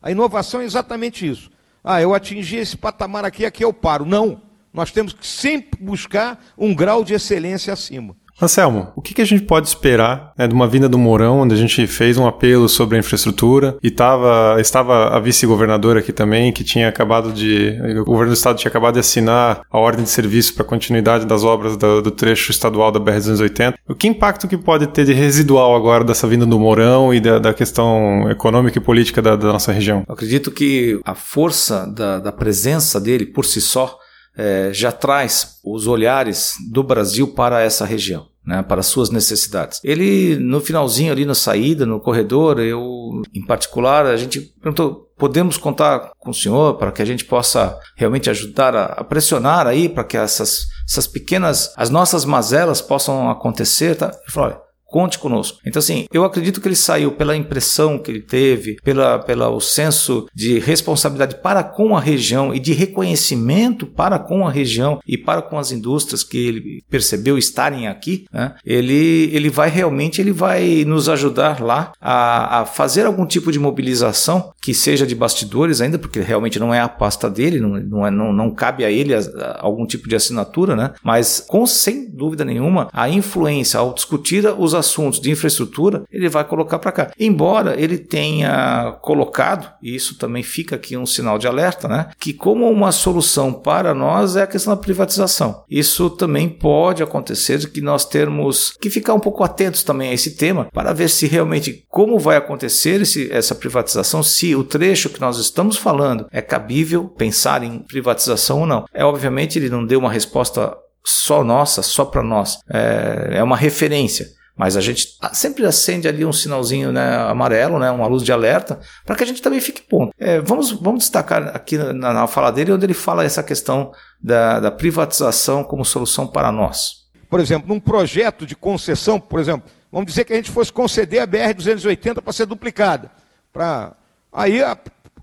A 0.00 0.10
inovação 0.10 0.60
é 0.60 0.64
exatamente 0.64 1.28
isso. 1.28 1.50
Ah, 1.82 2.00
eu 2.00 2.14
atingi 2.14 2.56
esse 2.56 2.76
patamar 2.76 3.24
aqui, 3.24 3.44
aqui 3.44 3.64
eu 3.64 3.72
paro. 3.72 4.04
Não. 4.04 4.42
Nós 4.72 4.90
temos 4.90 5.12
que 5.12 5.26
sempre 5.26 5.82
buscar 5.82 6.44
um 6.58 6.74
grau 6.74 7.04
de 7.04 7.14
excelência 7.14 7.72
acima. 7.72 8.16
Anselmo, 8.40 8.92
o 8.94 9.00
que, 9.00 9.14
que 9.14 9.22
a 9.22 9.24
gente 9.24 9.44
pode 9.44 9.66
esperar 9.66 10.32
né, 10.36 10.46
de 10.46 10.52
uma 10.52 10.66
vinda 10.66 10.88
do 10.88 10.98
Mourão, 10.98 11.40
onde 11.40 11.54
a 11.54 11.58
gente 11.58 11.86
fez 11.86 12.18
um 12.18 12.26
apelo 12.26 12.68
sobre 12.68 12.96
a 12.96 12.98
infraestrutura 12.98 13.78
e 13.82 13.90
tava, 13.90 14.60
estava 14.60 15.16
a 15.16 15.18
vice-governadora 15.18 16.00
aqui 16.00 16.12
também, 16.12 16.52
que 16.52 16.62
tinha 16.62 16.88
acabado 16.88 17.32
de. 17.32 17.78
O 18.00 18.04
governo 18.04 18.32
do 18.32 18.36
estado 18.36 18.58
tinha 18.58 18.68
acabado 18.68 18.94
de 18.94 19.00
assinar 19.00 19.62
a 19.70 19.78
ordem 19.78 20.04
de 20.04 20.10
serviço 20.10 20.54
para 20.54 20.64
continuidade 20.64 21.24
das 21.24 21.44
obras 21.44 21.78
do, 21.78 22.02
do, 22.02 22.10
trecho 22.10 22.50
estadual 22.50 22.92
da 22.92 23.00
BR-280. 23.00 23.74
O 23.88 23.94
que 23.94 24.06
impacto 24.06 24.46
que 24.46 24.58
pode 24.58 24.86
ter 24.88 25.06
de 25.06 25.14
residual 25.14 25.74
agora 25.74 26.04
dessa 26.04 26.26
vinda 26.26 26.44
do 26.44 26.58
Mourão 26.58 27.14
e 27.14 27.20
da, 27.20 27.38
da 27.38 27.54
questão 27.54 28.30
econômica 28.30 28.78
e 28.78 28.82
política 28.82 29.22
da, 29.22 29.34
da, 29.34 29.52
nossa 29.52 29.72
região? 29.72 30.04
Eu 30.06 30.12
acredito 30.12 30.50
que 30.50 31.00
a 31.04 31.14
força 31.14 31.86
da, 31.86 32.18
da 32.18 32.32
presença 32.32 33.00
dele 33.00 33.24
por 33.24 33.46
si 33.46 33.62
só 33.62 33.98
é, 34.36 34.70
já 34.72 34.92
traz 34.92 35.58
os 35.64 35.86
olhares 35.86 36.54
do 36.70 36.82
Brasil 36.82 37.28
para 37.28 37.60
essa 37.62 37.84
região. 37.84 38.26
né, 38.46 38.62
para 38.62 38.80
suas 38.80 39.10
necessidades. 39.10 39.80
Ele, 39.82 40.36
no 40.36 40.60
finalzinho 40.60 41.10
ali 41.10 41.24
na 41.24 41.34
saída, 41.34 41.84
no 41.84 41.98
corredor, 41.98 42.60
eu, 42.60 43.22
em 43.34 43.44
particular, 43.44 44.06
a 44.06 44.16
gente 44.16 44.40
perguntou, 44.40 45.10
podemos 45.18 45.56
contar 45.58 46.12
com 46.16 46.30
o 46.30 46.34
senhor 46.34 46.74
para 46.74 46.92
que 46.92 47.02
a 47.02 47.04
gente 47.04 47.24
possa 47.24 47.76
realmente 47.96 48.30
ajudar 48.30 48.76
a, 48.76 48.84
a 48.84 49.02
pressionar 49.02 49.66
aí 49.66 49.88
para 49.88 50.04
que 50.04 50.16
essas, 50.16 50.66
essas 50.88 51.08
pequenas, 51.08 51.72
as 51.76 51.90
nossas 51.90 52.24
mazelas 52.24 52.80
possam 52.80 53.28
acontecer, 53.28 53.96
tá? 53.96 54.12
Ele 54.14 54.32
falou, 54.32 54.50
olha, 54.50 54.60
Conte 54.96 55.18
conosco. 55.18 55.58
Então, 55.66 55.78
assim, 55.78 56.06
eu 56.10 56.24
acredito 56.24 56.58
que 56.58 56.66
ele 56.66 56.74
saiu 56.74 57.12
pela 57.12 57.36
impressão 57.36 57.98
que 57.98 58.10
ele 58.10 58.22
teve, 58.22 58.76
pela, 58.82 59.18
pela 59.18 59.60
senso 59.60 60.26
de 60.34 60.58
responsabilidade 60.58 61.36
para 61.42 61.62
com 61.62 61.94
a 61.94 62.00
região 62.00 62.54
e 62.54 62.58
de 62.58 62.72
reconhecimento 62.72 63.84
para 63.84 64.18
com 64.18 64.46
a 64.46 64.50
região 64.50 64.98
e 65.06 65.18
para 65.18 65.42
com 65.42 65.58
as 65.58 65.70
indústrias 65.70 66.24
que 66.24 66.38
ele 66.38 66.82
percebeu 66.88 67.36
estarem 67.36 67.88
aqui. 67.88 68.24
Né? 68.32 68.54
Ele, 68.64 69.28
ele 69.34 69.50
vai 69.50 69.68
realmente 69.68 70.18
ele 70.18 70.32
vai 70.32 70.82
nos 70.86 71.10
ajudar 71.10 71.60
lá 71.60 71.92
a, 72.00 72.60
a 72.60 72.64
fazer 72.64 73.04
algum 73.04 73.26
tipo 73.26 73.52
de 73.52 73.58
mobilização 73.58 74.50
que 74.62 74.72
seja 74.72 75.06
de 75.06 75.14
bastidores 75.14 75.82
ainda, 75.82 75.98
porque 75.98 76.20
realmente 76.20 76.58
não 76.58 76.72
é 76.72 76.80
a 76.80 76.88
pasta 76.88 77.28
dele, 77.28 77.60
não, 77.60 77.68
não, 77.68 78.06
é, 78.06 78.10
não, 78.10 78.32
não 78.32 78.50
cabe 78.50 78.82
a 78.82 78.90
ele 78.90 79.14
a, 79.14 79.18
a, 79.18 79.58
algum 79.60 79.86
tipo 79.86 80.08
de 80.08 80.16
assinatura, 80.16 80.74
né? 80.74 80.94
mas 81.04 81.44
com 81.46 81.66
sem 81.66 82.10
dúvida 82.10 82.46
nenhuma 82.46 82.88
a 82.94 83.10
influência 83.10 83.78
ao 83.78 83.92
discutir 83.92 84.46
os 84.58 84.74
assuntos 84.86 85.20
de 85.20 85.30
infraestrutura, 85.30 86.04
ele 86.10 86.28
vai 86.28 86.44
colocar 86.44 86.78
para 86.78 86.92
cá. 86.92 87.10
Embora 87.18 87.78
ele 87.80 87.98
tenha 87.98 88.96
colocado, 89.02 89.70
e 89.82 89.94
isso 89.94 90.16
também 90.18 90.42
fica 90.42 90.76
aqui 90.76 90.96
um 90.96 91.06
sinal 91.06 91.38
de 91.38 91.46
alerta, 91.46 91.88
né, 91.88 92.08
que 92.18 92.32
como 92.32 92.70
uma 92.70 92.92
solução 92.92 93.52
para 93.52 93.94
nós 93.94 94.36
é 94.36 94.42
a 94.42 94.46
questão 94.46 94.74
da 94.74 94.80
privatização. 94.80 95.64
Isso 95.68 96.10
também 96.10 96.48
pode 96.48 97.02
acontecer 97.02 97.58
de 97.58 97.68
que 97.68 97.80
nós 97.80 98.04
termos 98.04 98.74
que 98.80 98.90
ficar 98.90 99.14
um 99.14 99.20
pouco 99.20 99.42
atentos 99.42 99.82
também 99.82 100.10
a 100.10 100.14
esse 100.14 100.36
tema 100.36 100.68
para 100.72 100.92
ver 100.92 101.08
se 101.08 101.26
realmente 101.26 101.84
como 101.88 102.18
vai 102.18 102.36
acontecer 102.36 103.00
esse, 103.00 103.30
essa 103.32 103.54
privatização, 103.54 104.22
se 104.22 104.54
o 104.54 104.64
trecho 104.64 105.10
que 105.10 105.20
nós 105.20 105.38
estamos 105.38 105.76
falando 105.76 106.26
é 106.30 106.40
cabível 106.40 107.04
pensar 107.04 107.62
em 107.62 107.78
privatização 107.78 108.60
ou 108.60 108.66
não. 108.66 108.84
É 108.92 109.04
obviamente 109.04 109.58
ele 109.58 109.68
não 109.68 109.84
deu 109.84 109.98
uma 109.98 110.12
resposta 110.12 110.76
só 111.06 111.44
nossa, 111.44 111.82
só 111.82 112.04
para 112.04 112.22
nós. 112.22 112.58
É, 112.68 113.38
é 113.38 113.42
uma 113.42 113.56
referência. 113.56 114.26
Mas 114.56 114.74
a 114.74 114.80
gente 114.80 115.18
sempre 115.34 115.66
acende 115.66 116.08
ali 116.08 116.24
um 116.24 116.32
sinalzinho 116.32 116.90
né, 116.90 117.16
amarelo, 117.16 117.78
né, 117.78 117.90
uma 117.90 118.06
luz 118.06 118.22
de 118.22 118.32
alerta, 118.32 118.80
para 119.04 119.14
que 119.14 119.22
a 119.22 119.26
gente 119.26 119.42
também 119.42 119.60
fique 119.60 119.82
ponto. 119.82 120.14
É, 120.18 120.40
vamos, 120.40 120.72
vamos 120.72 121.00
destacar 121.00 121.54
aqui 121.54 121.76
na, 121.76 122.14
na 122.14 122.26
fala 122.26 122.50
dele, 122.50 122.72
onde 122.72 122.86
ele 122.86 122.94
fala 122.94 123.22
essa 123.22 123.42
questão 123.42 123.92
da, 124.18 124.58
da 124.58 124.70
privatização 124.70 125.62
como 125.62 125.84
solução 125.84 126.26
para 126.26 126.50
nós. 126.50 127.06
Por 127.28 127.38
exemplo, 127.38 127.68
num 127.68 127.78
projeto 127.78 128.46
de 128.46 128.56
concessão, 128.56 129.20
por 129.20 129.40
exemplo, 129.40 129.68
vamos 129.92 130.06
dizer 130.06 130.24
que 130.24 130.32
a 130.32 130.36
gente 130.36 130.50
fosse 130.50 130.72
conceder 130.72 131.20
a 131.20 131.26
BR-280 131.26 132.22
para 132.22 132.32
ser 132.32 132.46
duplicada. 132.46 133.10
Pra... 133.52 133.92
Aí 134.32 134.62
a, 134.62 134.78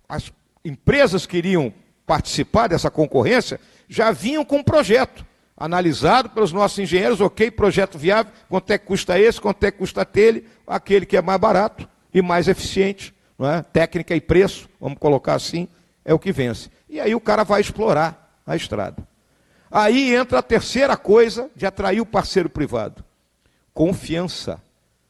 as 0.07 0.31
empresas 0.63 1.25
que 1.25 1.37
iriam 1.37 1.73
participar 2.05 2.67
dessa 2.67 2.91
concorrência 2.91 3.59
já 3.89 4.11
vinham 4.11 4.45
com 4.45 4.57
um 4.57 4.63
projeto 4.63 5.25
analisado 5.55 6.29
pelos 6.29 6.51
nossos 6.51 6.79
engenheiros, 6.79 7.22
ok, 7.22 7.51
projeto 7.51 7.98
viável, 7.98 8.31
quanto 8.50 8.72
é 8.72 8.77
que 8.77 8.86
custa 8.86 9.19
esse, 9.19 9.39
quanto 9.39 9.63
é 9.63 9.72
que 9.72 9.77
custa 9.77 10.01
aquele, 10.01 10.48
aquele 10.65 11.05
que 11.05 11.15
é 11.15 11.22
mais 11.22 11.39
barato 11.39 11.88
e 12.13 12.22
mais 12.22 12.48
eficiente, 12.48 13.13
não 13.38 13.50
é? 13.50 13.62
técnica 13.62 14.15
e 14.15 14.22
preço, 14.22 14.69
vamos 14.79 14.98
colocar 14.98 15.36
assim, 15.36 15.67
é 16.03 16.13
o 16.13 16.19
que 16.19 16.31
vence. 16.31 16.69
E 16.89 17.00
aí 17.00 17.15
o 17.15 17.22
cara 17.22 17.43
vai 17.43 17.62
explorar 17.62 18.41
a 18.45 18.55
estrada. 18.55 19.07
Aí 19.72 20.13
entra 20.13 20.39
a 20.39 20.43
terceira 20.43 20.95
coisa 20.95 21.50
de 21.55 21.65
atrair 21.65 22.00
o 22.00 22.05
parceiro 22.05 22.50
privado: 22.50 23.03
confiança, 23.74 24.62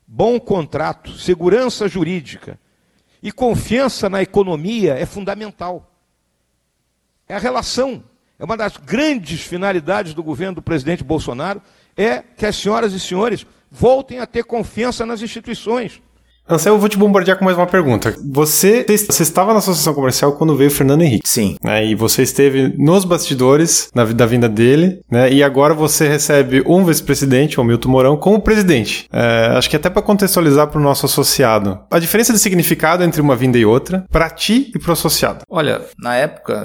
bom 0.07 0.39
contrato, 0.39 1.11
segurança 1.17 1.87
jurídica. 1.87 2.59
E 3.21 3.31
confiança 3.31 4.09
na 4.09 4.21
economia 4.21 4.95
é 4.95 5.05
fundamental. 5.05 5.89
É 7.27 7.35
a 7.35 7.39
relação 7.39 8.03
é 8.39 8.43
uma 8.43 8.57
das 8.57 8.77
grandes 8.77 9.41
finalidades 9.41 10.13
do 10.13 10.23
governo 10.23 10.55
do 10.55 10.61
presidente 10.61 11.03
Bolsonaro 11.03 11.61
é 11.95 12.19
que 12.21 12.45
as 12.45 12.55
senhoras 12.55 12.93
e 12.93 12.99
senhores 12.99 13.45
voltem 13.69 14.19
a 14.19 14.25
ter 14.25 14.43
confiança 14.43 15.05
nas 15.05 15.21
instituições. 15.21 16.01
Anselmo, 16.47 16.75
eu 16.75 16.79
vou 16.79 16.89
te 16.89 16.97
bombardear 16.97 17.37
com 17.37 17.45
mais 17.45 17.57
uma 17.57 17.65
pergunta. 17.65 18.13
Você, 18.31 18.85
você 18.85 19.23
estava 19.23 19.53
na 19.53 19.59
associação 19.59 19.93
comercial 19.93 20.33
quando 20.33 20.57
veio 20.57 20.69
o 20.69 20.73
Fernando 20.73 21.01
Henrique. 21.01 21.27
Sim. 21.27 21.55
Né, 21.63 21.85
e 21.87 21.95
você 21.95 22.21
esteve 22.21 22.73
nos 22.77 23.05
bastidores 23.05 23.89
na, 23.95 24.03
da 24.03 24.25
vinda 24.25 24.49
dele, 24.49 24.99
né? 25.09 25.31
E 25.31 25.41
agora 25.41 25.73
você 25.73 26.07
recebe 26.07 26.61
um 26.65 26.83
vice-presidente, 26.83 27.59
o 27.59 27.63
Milton 27.63 27.89
Mourão, 27.89 28.17
como 28.17 28.41
presidente. 28.41 29.07
É, 29.11 29.53
acho 29.57 29.69
que 29.69 29.75
até 29.77 29.89
para 29.89 30.01
contextualizar 30.01 30.67
para 30.67 30.79
o 30.79 30.83
nosso 30.83 31.05
associado. 31.05 31.79
A 31.89 31.97
diferença 31.97 32.33
de 32.33 32.39
significado 32.39 33.03
entre 33.03 33.21
uma 33.21 33.37
vinda 33.37 33.57
e 33.57 33.65
outra, 33.65 34.05
para 34.11 34.29
ti 34.29 34.69
e 34.75 34.79
para 34.79 34.89
o 34.89 34.93
associado. 34.93 35.45
Olha, 35.49 35.81
na 35.97 36.15
época, 36.15 36.61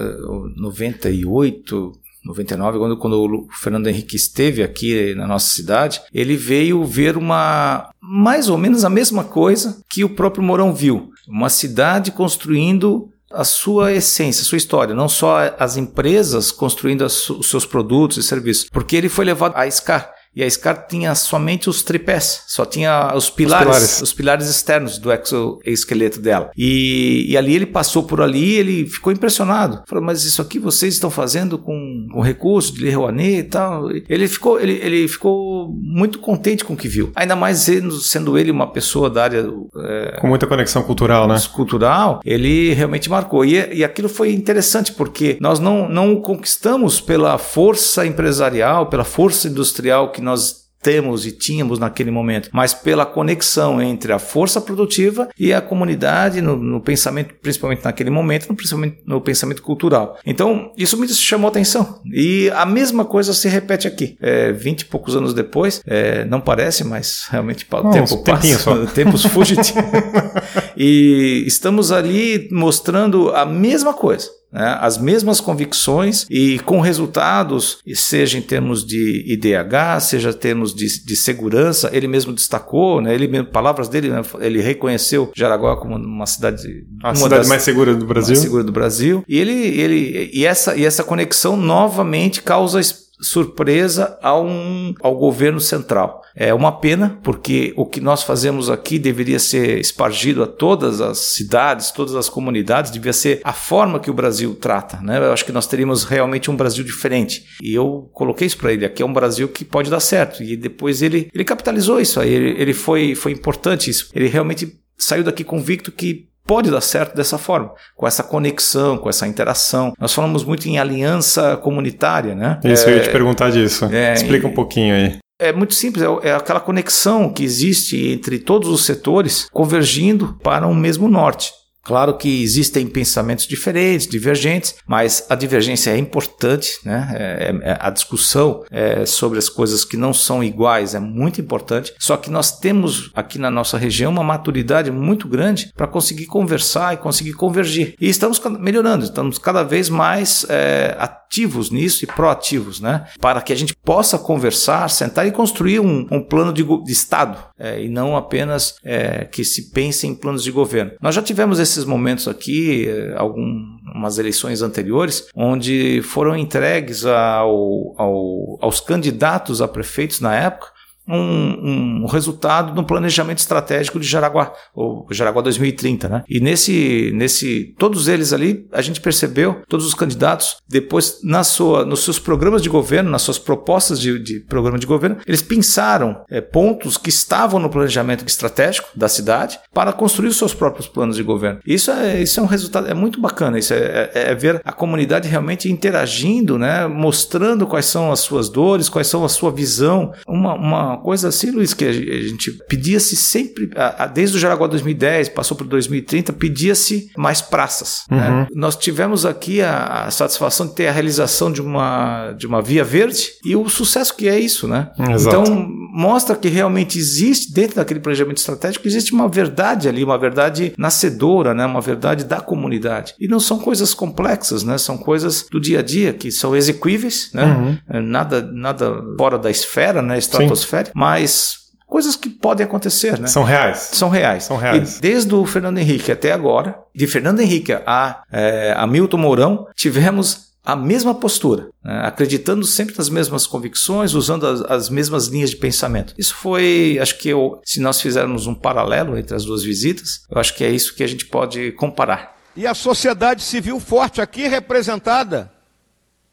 98, 0.57 1.93
99, 2.25 2.79
quando, 2.79 2.97
quando 2.97 3.15
o 3.15 3.49
Fernando 3.51 3.87
Henrique 3.87 4.17
esteve 4.17 4.63
aqui 4.63 5.15
na 5.15 5.27
nossa 5.27 5.49
cidade, 5.49 6.01
ele 6.13 6.37
veio 6.37 6.85
ver 6.85 7.17
uma 7.17 7.91
mais 8.01 8.49
ou 8.49 8.59
menos 8.59 8.85
a 8.85 8.91
mesma 8.91 9.25
coisa 9.25 9.83
que 9.89 10.05
o 10.05 10.11
próprio 10.11 10.43
Mourão 10.43 10.75
viu. 10.75 11.11
Uma 11.29 11.49
cidade 11.49 12.11
construindo 12.11 13.09
a 13.31 13.45
sua 13.45 13.93
essência, 13.93 14.43
a 14.43 14.45
sua 14.45 14.59
história, 14.59 14.95
não 14.95 15.09
só 15.09 15.55
as 15.59 15.77
empresas 15.77 16.51
construindo 16.51 17.03
os 17.03 17.49
seus 17.49 17.67
produtos 17.67 18.17
e 18.17 18.23
serviços, 18.23 18.69
porque 18.71 18.97
ele 18.97 19.09
foi 19.09 19.25
levado 19.25 19.55
a 19.55 19.71
SCAR, 19.71 20.11
e 20.38 20.44
a 20.44 20.48
SCAR 20.48 20.87
tinha 20.88 21.16
somente 21.16 21.68
os 21.68 21.83
tripés, 21.83 22.44
só 22.46 22.64
tinha 22.64 23.12
os 23.12 23.29
pilares, 23.29 23.66
os 23.66 23.72
pilares, 23.72 24.03
os 24.03 24.12
pilares 24.12 24.48
externos 24.48 24.96
do 24.96 25.11
exoesqueleto 25.12 26.20
dela. 26.20 26.53
E, 26.57 27.27
e, 27.29 27.37
ali 27.37 27.57
ele 27.57 27.66
passou 27.66 28.05
por 28.05 28.20
ali 28.20 28.55
ele 28.55 28.87
ficou 28.87 29.12
impressionado. 29.12 29.83
Falou, 29.88 30.05
mas 30.05 30.22
isso 30.22 30.40
aqui 30.40 30.61
vocês 30.61 30.94
estão 30.94 31.11
fazendo 31.11 31.59
com, 31.59 32.07
com 32.12 32.20
recurso 32.20 32.72
de 32.72 32.85
Lei 32.85 32.92
Rouanet 32.92 33.38
e 33.38 33.42
tal. 33.42 33.90
Ele 33.90 34.29
ficou, 34.29 34.61
ele, 34.61 34.74
ele 34.74 35.09
ficou 35.09 35.74
muito 35.83 36.20
contente 36.20 36.64
com 36.64 36.74
o 36.74 36.77
que 36.77 36.87
viu. 36.87 37.11
Ainda 37.16 37.35
mais 37.35 37.59
sendo, 37.59 37.90
sendo 37.98 38.38
ele 38.38 38.53
uma 38.53 38.70
pessoa 38.70 39.11
da 39.11 39.24
área... 39.24 39.44
É, 39.77 40.18
com 40.20 40.29
muita 40.29 40.46
conexão 40.46 40.85
cultural, 40.85 41.27
né? 41.27 41.37
Cultural, 41.53 42.20
ele 42.24 42.72
realmente 42.74 43.11
marcou. 43.11 43.44
E, 43.44 43.74
e 43.74 43.83
aquilo 43.83 44.09
foi 44.09 44.33
interessante, 44.33 44.92
porque 44.92 45.37
nós 45.40 45.59
não, 45.59 45.88
não 45.88 46.20
conquistamos 46.20 47.01
pela 47.01 47.38
força 47.38 48.07
empresarial, 48.07 48.87
pela 48.87 49.03
força 49.03 49.48
industrial 49.48 50.12
que 50.12 50.28
nós 50.29 50.69
temos 50.83 51.27
e 51.27 51.33
tínhamos 51.33 51.79
naquele 51.79 52.11
momento, 52.11 52.49
mas 52.53 52.73
pela 52.73 53.05
conexão 53.05 53.83
entre 53.83 54.12
a 54.12 54.19
força 54.19 54.61
produtiva 54.61 55.29
e 55.38 55.53
a 55.53 55.61
comunidade 55.61 56.41
no, 56.41 56.57
no 56.57 56.81
pensamento, 56.81 57.35
principalmente 57.43 57.85
naquele 57.85 58.11
momento, 58.11 58.49
no, 58.49 58.55
principalmente 58.55 58.99
no 59.05 59.21
pensamento 59.21 59.62
cultural. 59.62 60.17
Então, 60.25 60.73
isso 60.77 60.97
me 60.97 61.09
chamou 61.09 61.49
atenção. 61.49 62.01
E 62.12 62.51
a 62.55 62.64
mesma 62.64 63.05
coisa 63.05 63.33
se 63.33 63.49
repete 63.49 63.88
aqui. 63.88 64.17
É, 64.21 64.53
20 64.53 64.83
e 64.83 64.85
poucos 64.85 65.17
anos 65.17 65.35
depois, 65.35 65.83
é, 65.87 66.25
não 66.25 66.41
parece, 66.41 66.85
mas 66.85 67.27
realmente 67.29 67.67
o 67.71 67.91
tempo 67.91 68.23
passa, 68.23 68.59
só. 68.59 68.87
tempos 68.95 69.25
fugitivos. 69.27 69.83
e 70.77 71.45
estamos 71.47 71.91
ali 71.91 72.49
mostrando 72.53 73.31
a 73.35 73.45
mesma 73.45 73.93
coisa 73.93 74.38
né, 74.53 74.79
as 74.81 74.99
mesmas 74.99 75.41
convicções 75.41 76.27
e 76.31 76.59
com 76.61 76.81
resultados, 76.81 77.79
seja 77.95 78.39
em 78.39 78.43
termos 78.43 78.85
de 78.85 79.25
IDH, 79.27 80.01
seja 80.01 80.31
em 80.31 80.35
termos 80.35 80.75
de, 80.75 81.05
de 81.05 81.17
segurança, 81.17 81.91
ele 81.93 82.09
mesmo 82.09 82.33
destacou, 82.33 83.01
né, 83.01 83.15
ele 83.15 83.29
mesmo, 83.29 83.49
palavras 83.49 83.89
dele, 83.89 84.09
né, 84.09 84.23
ele 84.41 84.61
reconheceu 84.61 85.31
Jaraguá 85.35 85.77
como 85.77 85.97
uma 85.97 86.27
cidade, 86.27 86.87
a 87.03 87.09
uma 87.09 87.17
cidade 87.17 87.49
mais 87.49 87.63
segura 87.63 87.95
do 87.95 88.07
Brasil, 88.07 88.35
mais 88.35 88.43
segura 88.43 88.65
do 88.65 88.73
Brasil, 88.73 89.25
e 89.29 89.39
ele, 89.39 89.53
ele 89.53 90.31
e 90.33 90.45
essa 90.45 90.77
e 90.77 90.85
essa 90.85 91.05
conexão 91.05 91.57
novamente 91.57 92.43
causa 92.43 92.81
surpresa 93.21 94.19
ao, 94.23 94.45
um, 94.47 94.95
ao 95.01 95.17
governo 95.17 95.61
central. 95.61 96.23
É 96.35 96.55
uma 96.55 96.73
pena, 96.73 97.19
porque 97.23 97.73
o 97.77 97.85
que 97.85 98.01
nós 98.01 98.23
fazemos 98.23 98.71
aqui 98.71 98.99
deveria 98.99 99.39
ser 99.39 99.79
espargido 99.79 100.43
a 100.43 100.47
todas 100.47 101.01
as 101.01 101.19
cidades, 101.19 101.91
todas 101.91 102.15
as 102.15 102.29
comunidades, 102.29 102.93
devia 102.93 103.13
ser 103.13 103.41
a 103.43 103.53
forma 103.53 103.99
que 103.99 104.11
o 104.11 104.15
Brasil 104.15 104.55
trata. 104.55 105.01
Né? 105.01 105.19
Eu 105.19 105.33
acho 105.33 105.45
que 105.45 105.53
nós 105.53 105.67
teríamos 105.67 106.05
realmente 106.05 106.51
um 106.51 106.57
Brasil 106.57 106.85
diferente. 106.85 107.45
E 107.61 107.75
eu 107.75 108.09
coloquei 108.13 108.47
isso 108.47 108.59
para 108.59 108.73
ele: 108.73 108.85
aqui 108.85 109.03
é 109.03 109.07
um 109.07 109.13
Brasil 109.13 109.49
que 109.49 109.65
pode 109.65 109.91
dar 109.91 110.01
certo. 110.01 110.43
E 110.43 110.57
depois 110.57 111.03
ele, 111.03 111.29
ele 111.35 111.45
capitalizou 111.45 112.01
isso 112.01 112.21
aí, 112.21 112.33
ele, 112.33 112.61
ele 112.61 112.73
foi, 112.73 113.15
foi 113.15 113.33
importante 113.33 113.91
isso. 113.91 114.11
Ele 114.15 114.29
realmente 114.29 114.79
saiu 114.97 115.23
daqui 115.23 115.45
convicto 115.45 115.93
que 115.93 116.28
pode 116.49 116.71
dar 116.71 116.81
certo 116.81 117.15
dessa 117.15 117.37
forma, 117.37 117.73
com 117.95 118.07
essa 118.07 118.23
conexão, 118.23 118.97
com 118.97 119.11
essa 119.11 119.29
interação. 119.29 119.93
Nós 120.01 120.15
falamos 120.15 120.43
muito 120.43 120.67
em 120.67 120.79
aliança 120.79 121.59
comunitária, 121.59 122.35
né? 122.35 122.59
Isso, 122.65 122.89
é, 122.89 122.93
eu 122.93 122.97
ia 122.97 123.03
te 123.03 123.11
é, 123.11 123.13
perguntar 123.13 123.51
disso. 123.51 123.85
É, 123.85 124.15
Explica 124.15 124.47
um 124.47 124.55
pouquinho 124.55 124.95
aí. 124.95 125.19
É 125.39 125.53
muito 125.53 125.75
simples, 125.75 126.03
é, 126.03 126.31
é 126.31 126.35
aquela 126.35 126.59
conexão 126.59 127.33
que 127.33 127.45
existe 127.45 128.09
entre 128.09 128.39
todos 128.39 128.69
os 128.71 128.85
setores 128.85 129.47
convergindo 129.53 130.37
para 130.43 130.67
um 130.67 130.75
mesmo 130.75 131.07
norte. 131.07 131.53
Claro 131.88 132.18
que 132.18 132.42
existem 132.42 132.87
pensamentos 132.87 133.46
diferentes, 133.46 134.07
divergentes, 134.07 134.74
mas 134.87 135.24
a 135.31 135.35
divergência 135.35 135.90
é 135.90 135.96
importante, 135.96 136.79
né? 136.85 137.09
É, 137.14 137.70
é, 137.70 137.79
a 137.81 137.88
discussão 137.88 138.62
é, 138.70 139.07
sobre 139.07 139.38
as 139.38 139.48
coisas 139.48 139.87
que 139.87 139.96
não 139.96 140.12
são 140.12 140.44
iguais 140.44 140.94
é 140.94 141.01
muito 141.01 141.40
importante. 141.40 141.94
Só 141.98 142.18
que 142.18 142.31
nós 142.31 142.59
temos 142.61 143.11
aqui 143.14 143.38
na 143.38 143.51
nossa 143.51 143.79
região 143.79 144.12
uma 144.12 144.22
maturidade 144.22 144.90
muito 144.90 145.27
grande 145.27 145.72
para 145.74 145.87
conseguir 145.87 146.27
conversar 146.27 146.92
e 146.92 146.98
conseguir 146.98 147.33
convergir. 147.33 147.94
E 147.98 148.07
estamos 148.07 148.38
melhorando, 148.61 149.05
estamos 149.05 149.38
cada 149.38 149.62
vez 149.62 149.88
mais 149.88 150.44
é, 150.51 150.94
ativos 150.98 151.70
nisso 151.70 152.05
e 152.05 152.07
proativos, 152.07 152.81
né? 152.81 153.07
Para 153.18 153.40
que 153.40 153.53
a 153.53 153.57
gente 153.57 153.74
possa 153.74 154.18
conversar, 154.18 154.90
sentar 154.90 155.27
e 155.27 155.33
construir 155.33 155.81
um, 155.81 156.07
um 156.11 156.22
plano 156.22 156.53
de, 156.53 156.62
de 156.62 156.92
Estado 156.92 157.38
é, 157.59 157.83
e 157.83 157.88
não 157.88 158.14
apenas 158.14 158.74
é, 158.85 159.24
que 159.24 159.42
se 159.42 159.70
pense 159.70 160.07
em 160.07 160.14
planos 160.14 160.44
de 160.44 160.51
governo. 160.51 160.92
Nós 161.01 161.14
já 161.14 161.22
tivemos 161.22 161.59
esses 161.59 161.78
momentos 161.85 162.29
aqui, 162.29 162.87
algumas 163.17 164.19
eleições 164.19 164.62
anteriores, 164.62 165.29
onde 165.35 166.03
foram 166.03 166.37
entregues 166.37 167.05
ao, 167.05 167.95
ao, 167.97 168.59
aos 168.61 168.81
candidatos 168.81 169.61
a 169.61 169.69
prefeitos 169.69 170.21
na 170.21 170.35
época 170.35 170.78
um, 171.09 172.03
um, 172.03 172.07
resultado 172.07 172.79
um 172.79 172.85
planejamento 172.85 173.38
estratégico 173.38 173.99
de 173.99 174.07
Jaraguá, 174.07 174.53
o 174.75 175.07
Jaraguá 175.11 175.42
2030, 175.42 176.09
né? 176.09 176.25
E 176.29 176.40
nesse, 176.40 177.11
nesse, 177.14 177.75
todos 177.79 178.09
eles 178.09 178.33
ali, 178.33 178.66
a 178.73 178.83
gente 178.83 179.01
percebeu, 179.01 179.62
todos 179.68 179.87
os 179.87 179.94
candidatos, 179.94 180.59
depois 180.68 181.21
na 181.23 181.42
sua, 181.42 181.85
nos 181.85 182.05
seus 182.05 182.18
programas 182.18 182.62
de 182.62 182.68
governo, 182.68 183.11
nas 183.11 183.23
suas 183.23 183.38
propostas 183.38 184.01
de, 184.01 184.18
de 184.18 184.40
programa 184.40 184.79
de 184.79 184.87
governo, 184.87 185.16
eles 185.27 185.42
pensaram 185.42 186.23
é, 186.31 186.40
pontos 186.40 186.97
que 186.97 187.09
estavam 187.09 187.59
no 187.59 187.71
planejamento 187.71 188.27
estratégico 188.27 188.88
da 188.94 189.09
cidade 189.09 189.59
para 189.73 189.92
construir 189.92 190.29
os 190.29 190.37
seus 190.37 190.55
próprios 190.55 190.87
planos 190.87 191.16
de 191.16 191.23
governo. 191.23 191.61
Isso 191.66 191.90
é, 191.90 192.23
isso 192.23 192.40
é 192.40 192.42
um 192.42 192.47
resultado, 192.47 192.88
é 192.88 192.94
muito 192.94 193.21
bacana, 193.21 193.59
isso 193.59 193.73
é, 193.73 194.11
é, 194.14 194.31
é 194.31 194.35
ver 194.35 194.61
a 194.64 194.73
comunidade 194.73 195.29
realmente 195.29 195.71
interagindo, 195.71 196.59
né? 196.59 196.87
Mostrando 196.87 197.66
quais 197.66 197.87
são 197.87 198.12
as 198.12 198.21
suas 198.21 198.49
dores, 198.49 198.88
quais 198.88 199.07
são 199.07 199.25
a 199.25 199.29
sua 199.29 199.51
visão, 199.51 200.12
uma, 200.27 200.55
uma 200.55 200.98
coisa 200.99 201.29
assim, 201.29 201.51
Luiz, 201.51 201.75
que 201.75 201.85
a 201.85 201.93
gente 201.93 202.53
pedia-se 202.69 203.17
sempre, 203.17 203.71
desde 204.13 204.37
o 204.37 204.41
Jaraguá 204.41 204.67
2010, 204.67 205.31
passou 205.31 205.57
para 205.57 205.67
2030, 205.67 206.33
pedia-se 206.33 207.11
mais 207.17 207.41
praças. 207.41 208.05
Né? 208.11 208.17
Uhum. 208.17 208.41
Né? 208.41 208.47
Nós 208.55 208.77
tivemos 208.77 209.25
aqui 209.25 209.61
a, 209.61 210.07
a, 210.07 210.11
satisfação 210.11 210.67
de 210.67 210.75
ter 210.75 210.89
a 210.89 210.93
realização 210.93 211.51
de 211.51 211.61
uma, 211.61 212.33
de 212.33 212.47
uma 212.47 212.61
via 212.61 212.85
verde 212.85 213.29
e 213.45 213.55
o 213.57 213.69
sucesso 213.69 214.15
que 214.17 214.29
é 214.29 214.39
isso, 214.39 214.67
né? 214.67 214.91
Exato. 214.99 215.37
Então, 215.41 215.69
mostra 215.93 216.37
que 216.37 216.49
realmente 216.49 216.99
existe, 216.99 217.53
dentro 217.53 217.77
daquele 217.77 218.01
planejamento 218.01 218.39
estratégico, 218.39 218.87
existe 218.87 219.13
uma 219.13 219.29
verdade 219.29 219.89
ali, 219.89 220.05
uma 220.05 220.19
verdade 220.19 220.73
nascedora, 220.77 221.55
né? 221.55 221.65
Uma 221.67 221.81
verdade 221.81 222.25
da 222.25 222.41
comunidade. 222.41 223.15
E 223.19 223.29
não 223.29 223.41
são 223.41 223.59
coisas 223.59 223.95
complexas, 223.95 224.63
né? 224.63 224.79
São 224.79 224.97
coisas 224.97 225.47
do 225.51 225.61
dia 225.61 225.81
a 225.81 225.83
dia 225.83 226.13
que 226.13 226.31
são 226.31 226.57
execuíveis, 226.57 227.31
né? 227.33 227.45
Uhum. 227.45 228.03
Nada, 228.03 228.43
nada 228.53 229.03
fora 229.17 229.39
da 229.39 229.51
esfera, 229.51 230.03
né? 230.03 230.19
Estratosfera 230.19 230.88
mas 230.94 231.59
coisas 231.87 232.14
que 232.14 232.29
podem 232.29 232.64
acontecer, 232.64 233.18
né? 233.18 233.27
São 233.27 233.42
reais. 233.42 233.90
São 233.92 234.09
reais. 234.09 234.44
São 234.44 234.57
reais. 234.57 234.98
E 234.98 235.01
desde 235.01 235.35
o 235.35 235.44
Fernando 235.46 235.79
Henrique 235.79 236.12
até 236.12 236.33
agora, 236.33 236.79
de 236.94 237.07
Fernando 237.07 237.40
Henrique 237.40 237.72
a, 237.72 238.22
é, 238.31 238.74
a 238.77 238.87
Milton 238.87 239.16
Mourão, 239.16 239.66
tivemos 239.74 240.48
a 240.68 240.77
mesma 240.77 241.14
postura, 241.14 241.70
né? 241.83 242.03
acreditando 242.05 242.62
sempre 242.66 242.94
nas 242.98 243.09
mesmas 243.09 243.46
convicções, 243.46 244.12
usando 244.12 244.46
as, 244.46 244.61
as, 244.61 244.90
mesmas 244.90 245.27
linhas 245.27 245.48
de 245.48 245.57
pensamento. 245.57 246.12
Isso 246.18 246.35
foi, 246.35 246.98
acho 247.01 247.16
que 247.16 247.31
eu, 247.31 247.59
se 247.64 247.81
nós 247.81 248.03
fizermos 248.03 248.46
um 248.46 248.55
paralelo 248.55 249.16
entre 249.16 249.35
as 249.35 249.46
duas 249.46 249.62
visitas, 249.62 250.27
eu 250.31 250.38
acho 250.38 250.55
que 250.55 250.62
é 250.62 250.70
isso 250.70 250.94
que 250.94 251.03
a 251.03 251.07
gente 251.07 251.24
pode 251.24 251.72
comparar. 251.72 252.37
E 252.55 252.66
a 252.66 252.74
sociedade 252.74 253.42
civil 253.42 253.81
forte 253.81 254.20
aqui 254.20 254.46
representada 254.46 255.51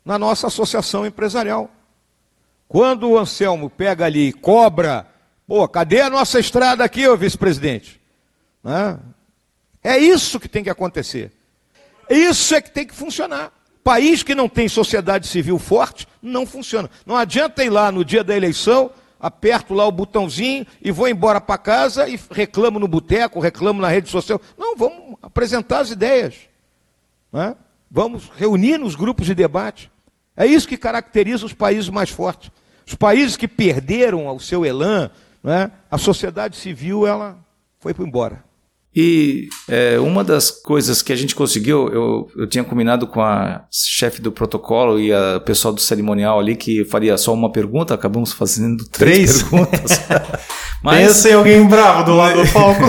na 0.03 0.19
nossa 0.19 0.47
associação 0.47 1.05
empresarial. 1.05 1.69
Quando 2.67 3.09
o 3.09 3.17
Anselmo 3.17 3.69
pega 3.69 4.05
ali 4.05 4.29
e 4.29 4.33
cobra, 4.33 5.07
pô, 5.47 5.67
cadê 5.67 6.01
a 6.01 6.09
nossa 6.09 6.39
estrada 6.39 6.83
aqui, 6.83 7.07
ô 7.07 7.15
vice-presidente? 7.15 8.01
Né? 8.63 8.99
É 9.83 9.97
isso 9.97 10.39
que 10.39 10.49
tem 10.49 10.63
que 10.63 10.69
acontecer. 10.69 11.31
Isso 12.09 12.55
é 12.55 12.61
que 12.61 12.71
tem 12.71 12.85
que 12.85 12.95
funcionar. 12.95 13.51
País 13.83 14.23
que 14.23 14.33
não 14.33 14.49
tem 14.49 14.67
sociedade 14.67 15.27
civil 15.27 15.59
forte, 15.59 16.07
não 16.21 16.45
funciona. 16.45 16.89
Não 17.05 17.15
adianta 17.15 17.63
ir 17.63 17.69
lá 17.69 17.91
no 17.91 18.03
dia 18.03 18.23
da 18.23 18.35
eleição, 18.35 18.89
aperto 19.19 19.73
lá 19.73 19.85
o 19.85 19.91
botãozinho 19.91 20.65
e 20.81 20.91
vou 20.91 21.07
embora 21.07 21.39
para 21.39 21.57
casa 21.57 22.07
e 22.09 22.19
reclamo 22.31 22.79
no 22.79 22.87
boteco, 22.87 23.39
reclamo 23.39 23.79
na 23.79 23.87
rede 23.87 24.09
social. 24.09 24.41
Não, 24.57 24.75
vamos 24.75 25.17
apresentar 25.21 25.79
as 25.79 25.91
ideias. 25.91 26.35
Né? 27.31 27.55
Vamos 27.89 28.31
reunir 28.35 28.77
nos 28.79 28.95
grupos 28.95 29.27
de 29.27 29.35
debate. 29.35 29.91
É 30.37 30.45
isso 30.45 30.67
que 30.67 30.77
caracteriza 30.77 31.45
os 31.45 31.53
países 31.53 31.89
mais 31.89 32.09
fortes. 32.09 32.51
Os 32.85 32.93
países 32.95 33.35
que 33.35 33.47
perderam 33.47 34.27
o 34.27 34.39
seu 34.39 34.65
elan, 34.65 35.09
né, 35.43 35.71
a 35.89 35.97
sociedade 35.97 36.55
civil 36.55 37.07
ela 37.07 37.37
foi 37.79 37.93
embora. 37.99 38.44
E 38.95 39.49
é, 39.67 39.99
uma 39.99 40.23
das 40.23 40.49
coisas 40.49 41.01
que 41.01 41.11
a 41.11 41.15
gente 41.15 41.35
conseguiu, 41.35 41.89
eu, 41.89 42.27
eu 42.37 42.47
tinha 42.47 42.63
combinado 42.63 43.05
com 43.05 43.21
a 43.21 43.65
chefe 43.69 44.21
do 44.21 44.31
protocolo 44.31 44.97
e 44.99 45.11
a 45.11 45.41
pessoal 45.41 45.73
do 45.73 45.81
cerimonial 45.81 46.39
ali 46.39 46.55
que 46.55 46.85
faria 46.85 47.17
só 47.17 47.33
uma 47.33 47.51
pergunta, 47.51 47.93
acabamos 47.93 48.31
fazendo 48.31 48.85
três, 48.89 49.41
três? 49.41 49.43
perguntas. 49.43 50.01
Mas... 50.81 51.07
Pensa 51.07 51.29
em 51.29 51.33
alguém 51.33 51.67
bravo 51.67 52.05
do 52.05 52.15
lado 52.15 52.41
do 52.41 52.47
palco. 52.53 52.83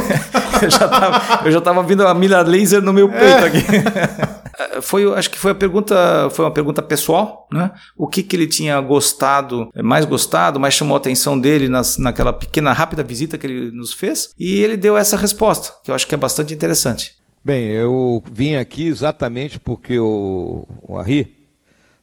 eu 1.44 1.50
já 1.50 1.58
estava 1.58 1.82
vindo 1.82 2.06
a 2.06 2.14
milha 2.14 2.40
laser 2.42 2.82
no 2.82 2.92
meu 2.92 3.08
peito 3.08 3.24
é. 3.24 3.46
aqui. 3.46 3.64
foi, 4.80 5.12
acho 5.14 5.30
que 5.30 5.38
foi 5.38 5.52
a 5.52 5.54
pergunta, 5.54 6.28
foi 6.30 6.44
uma 6.44 6.50
pergunta 6.50 6.82
pessoal, 6.82 7.46
né? 7.52 7.70
O 7.96 8.06
que, 8.06 8.22
que 8.22 8.36
ele 8.36 8.46
tinha 8.46 8.80
gostado, 8.80 9.70
mais 9.82 10.04
gostado, 10.04 10.58
mais 10.58 10.74
chamou 10.74 10.94
a 10.94 10.98
atenção 10.98 11.38
dele 11.38 11.68
nas, 11.68 11.98
naquela 11.98 12.32
pequena, 12.32 12.72
rápida 12.72 13.02
visita 13.02 13.36
que 13.38 13.46
ele 13.46 13.70
nos 13.70 13.92
fez, 13.92 14.30
e 14.38 14.60
ele 14.60 14.76
deu 14.76 14.96
essa 14.96 15.16
resposta, 15.16 15.72
que 15.84 15.90
eu 15.90 15.94
acho 15.96 16.06
que 16.06 16.14
é 16.14 16.18
bastante 16.18 16.54
interessante. 16.54 17.16
Bem, 17.44 17.66
eu 17.66 18.22
vim 18.30 18.56
aqui 18.56 18.86
exatamente 18.86 19.58
porque 19.58 19.98
o, 19.98 20.66
o 20.82 20.98
Arri, 20.98 21.36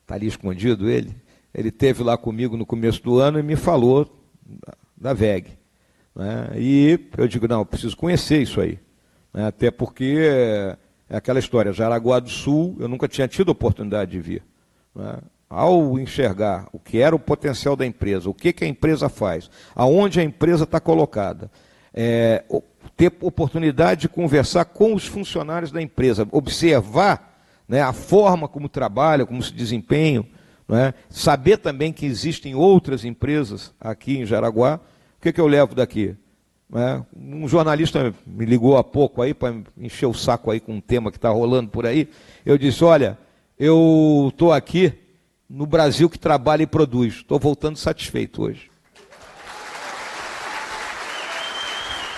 está 0.01 0.15
ali 0.15 0.27
escondido 0.27 0.89
ele, 0.89 1.15
ele 1.53 1.71
teve 1.71 2.03
lá 2.03 2.17
comigo 2.17 2.57
no 2.57 2.65
começo 2.65 3.01
do 3.03 3.19
ano 3.19 3.39
e 3.39 3.43
me 3.43 3.55
falou 3.55 4.09
da 4.97 5.13
VEG. 5.13 5.57
Né? 6.15 6.51
E 6.55 6.99
eu 7.17 7.27
digo, 7.27 7.47
não, 7.47 7.59
eu 7.59 7.65
preciso 7.65 7.95
conhecer 7.95 8.41
isso 8.41 8.59
aí. 8.59 8.79
Né? 9.33 9.47
Até 9.47 9.69
porque 9.69 10.77
é 11.09 11.17
aquela 11.17 11.39
história, 11.39 11.73
Jaraguá 11.73 12.19
do 12.19 12.29
Sul, 12.29 12.75
eu 12.79 12.87
nunca 12.87 13.07
tinha 13.07 13.27
tido 13.27 13.49
oportunidade 13.49 14.11
de 14.11 14.19
vir. 14.19 14.43
Né? 14.95 15.17
Ao 15.49 15.99
enxergar 15.99 16.67
o 16.71 16.79
que 16.79 16.99
era 16.99 17.15
o 17.15 17.19
potencial 17.19 17.75
da 17.75 17.85
empresa, 17.85 18.29
o 18.29 18.33
que, 18.33 18.51
que 18.51 18.63
a 18.63 18.67
empresa 18.67 19.09
faz, 19.09 19.49
aonde 19.75 20.19
a 20.19 20.23
empresa 20.23 20.63
está 20.63 20.79
colocada, 20.79 21.51
é, 21.93 22.43
ter 22.97 23.11
oportunidade 23.21 24.01
de 24.01 24.09
conversar 24.09 24.65
com 24.65 24.93
os 24.93 25.05
funcionários 25.05 25.71
da 25.71 25.81
empresa, 25.81 26.27
observar 26.31 27.39
né, 27.67 27.81
a 27.81 27.93
forma 27.93 28.47
como 28.47 28.67
trabalham, 28.67 29.25
como 29.25 29.41
se 29.41 29.53
desempenham, 29.53 30.25
né, 30.67 30.93
saber 31.09 31.57
também 31.57 31.93
que 31.93 32.05
existem 32.05 32.55
outras 32.55 33.05
empresas 33.05 33.73
aqui 33.79 34.17
em 34.17 34.25
Jaraguá, 34.25 34.79
o 35.17 35.21
que, 35.21 35.31
que 35.31 35.39
eu 35.39 35.47
levo 35.47 35.75
daqui? 35.75 36.15
Né? 36.69 37.05
Um 37.15 37.47
jornalista 37.47 38.13
me 38.25 38.45
ligou 38.45 38.77
há 38.77 38.83
pouco 38.83 39.21
aí 39.21 39.33
para 39.33 39.55
encher 39.77 40.07
o 40.07 40.13
saco 40.13 40.49
aí 40.49 40.59
com 40.59 40.73
um 40.73 40.81
tema 40.81 41.11
que 41.11 41.17
está 41.17 41.29
rolando 41.29 41.69
por 41.69 41.85
aí. 41.85 42.09
Eu 42.43 42.57
disse: 42.57 42.83
Olha, 42.83 43.17
eu 43.59 44.29
estou 44.31 44.51
aqui 44.51 44.91
no 45.47 45.67
Brasil 45.67 46.09
que 46.09 46.17
trabalha 46.17 46.63
e 46.63 46.67
produz. 46.67 47.17
Estou 47.17 47.37
voltando 47.37 47.77
satisfeito 47.77 48.41
hoje. 48.41 48.72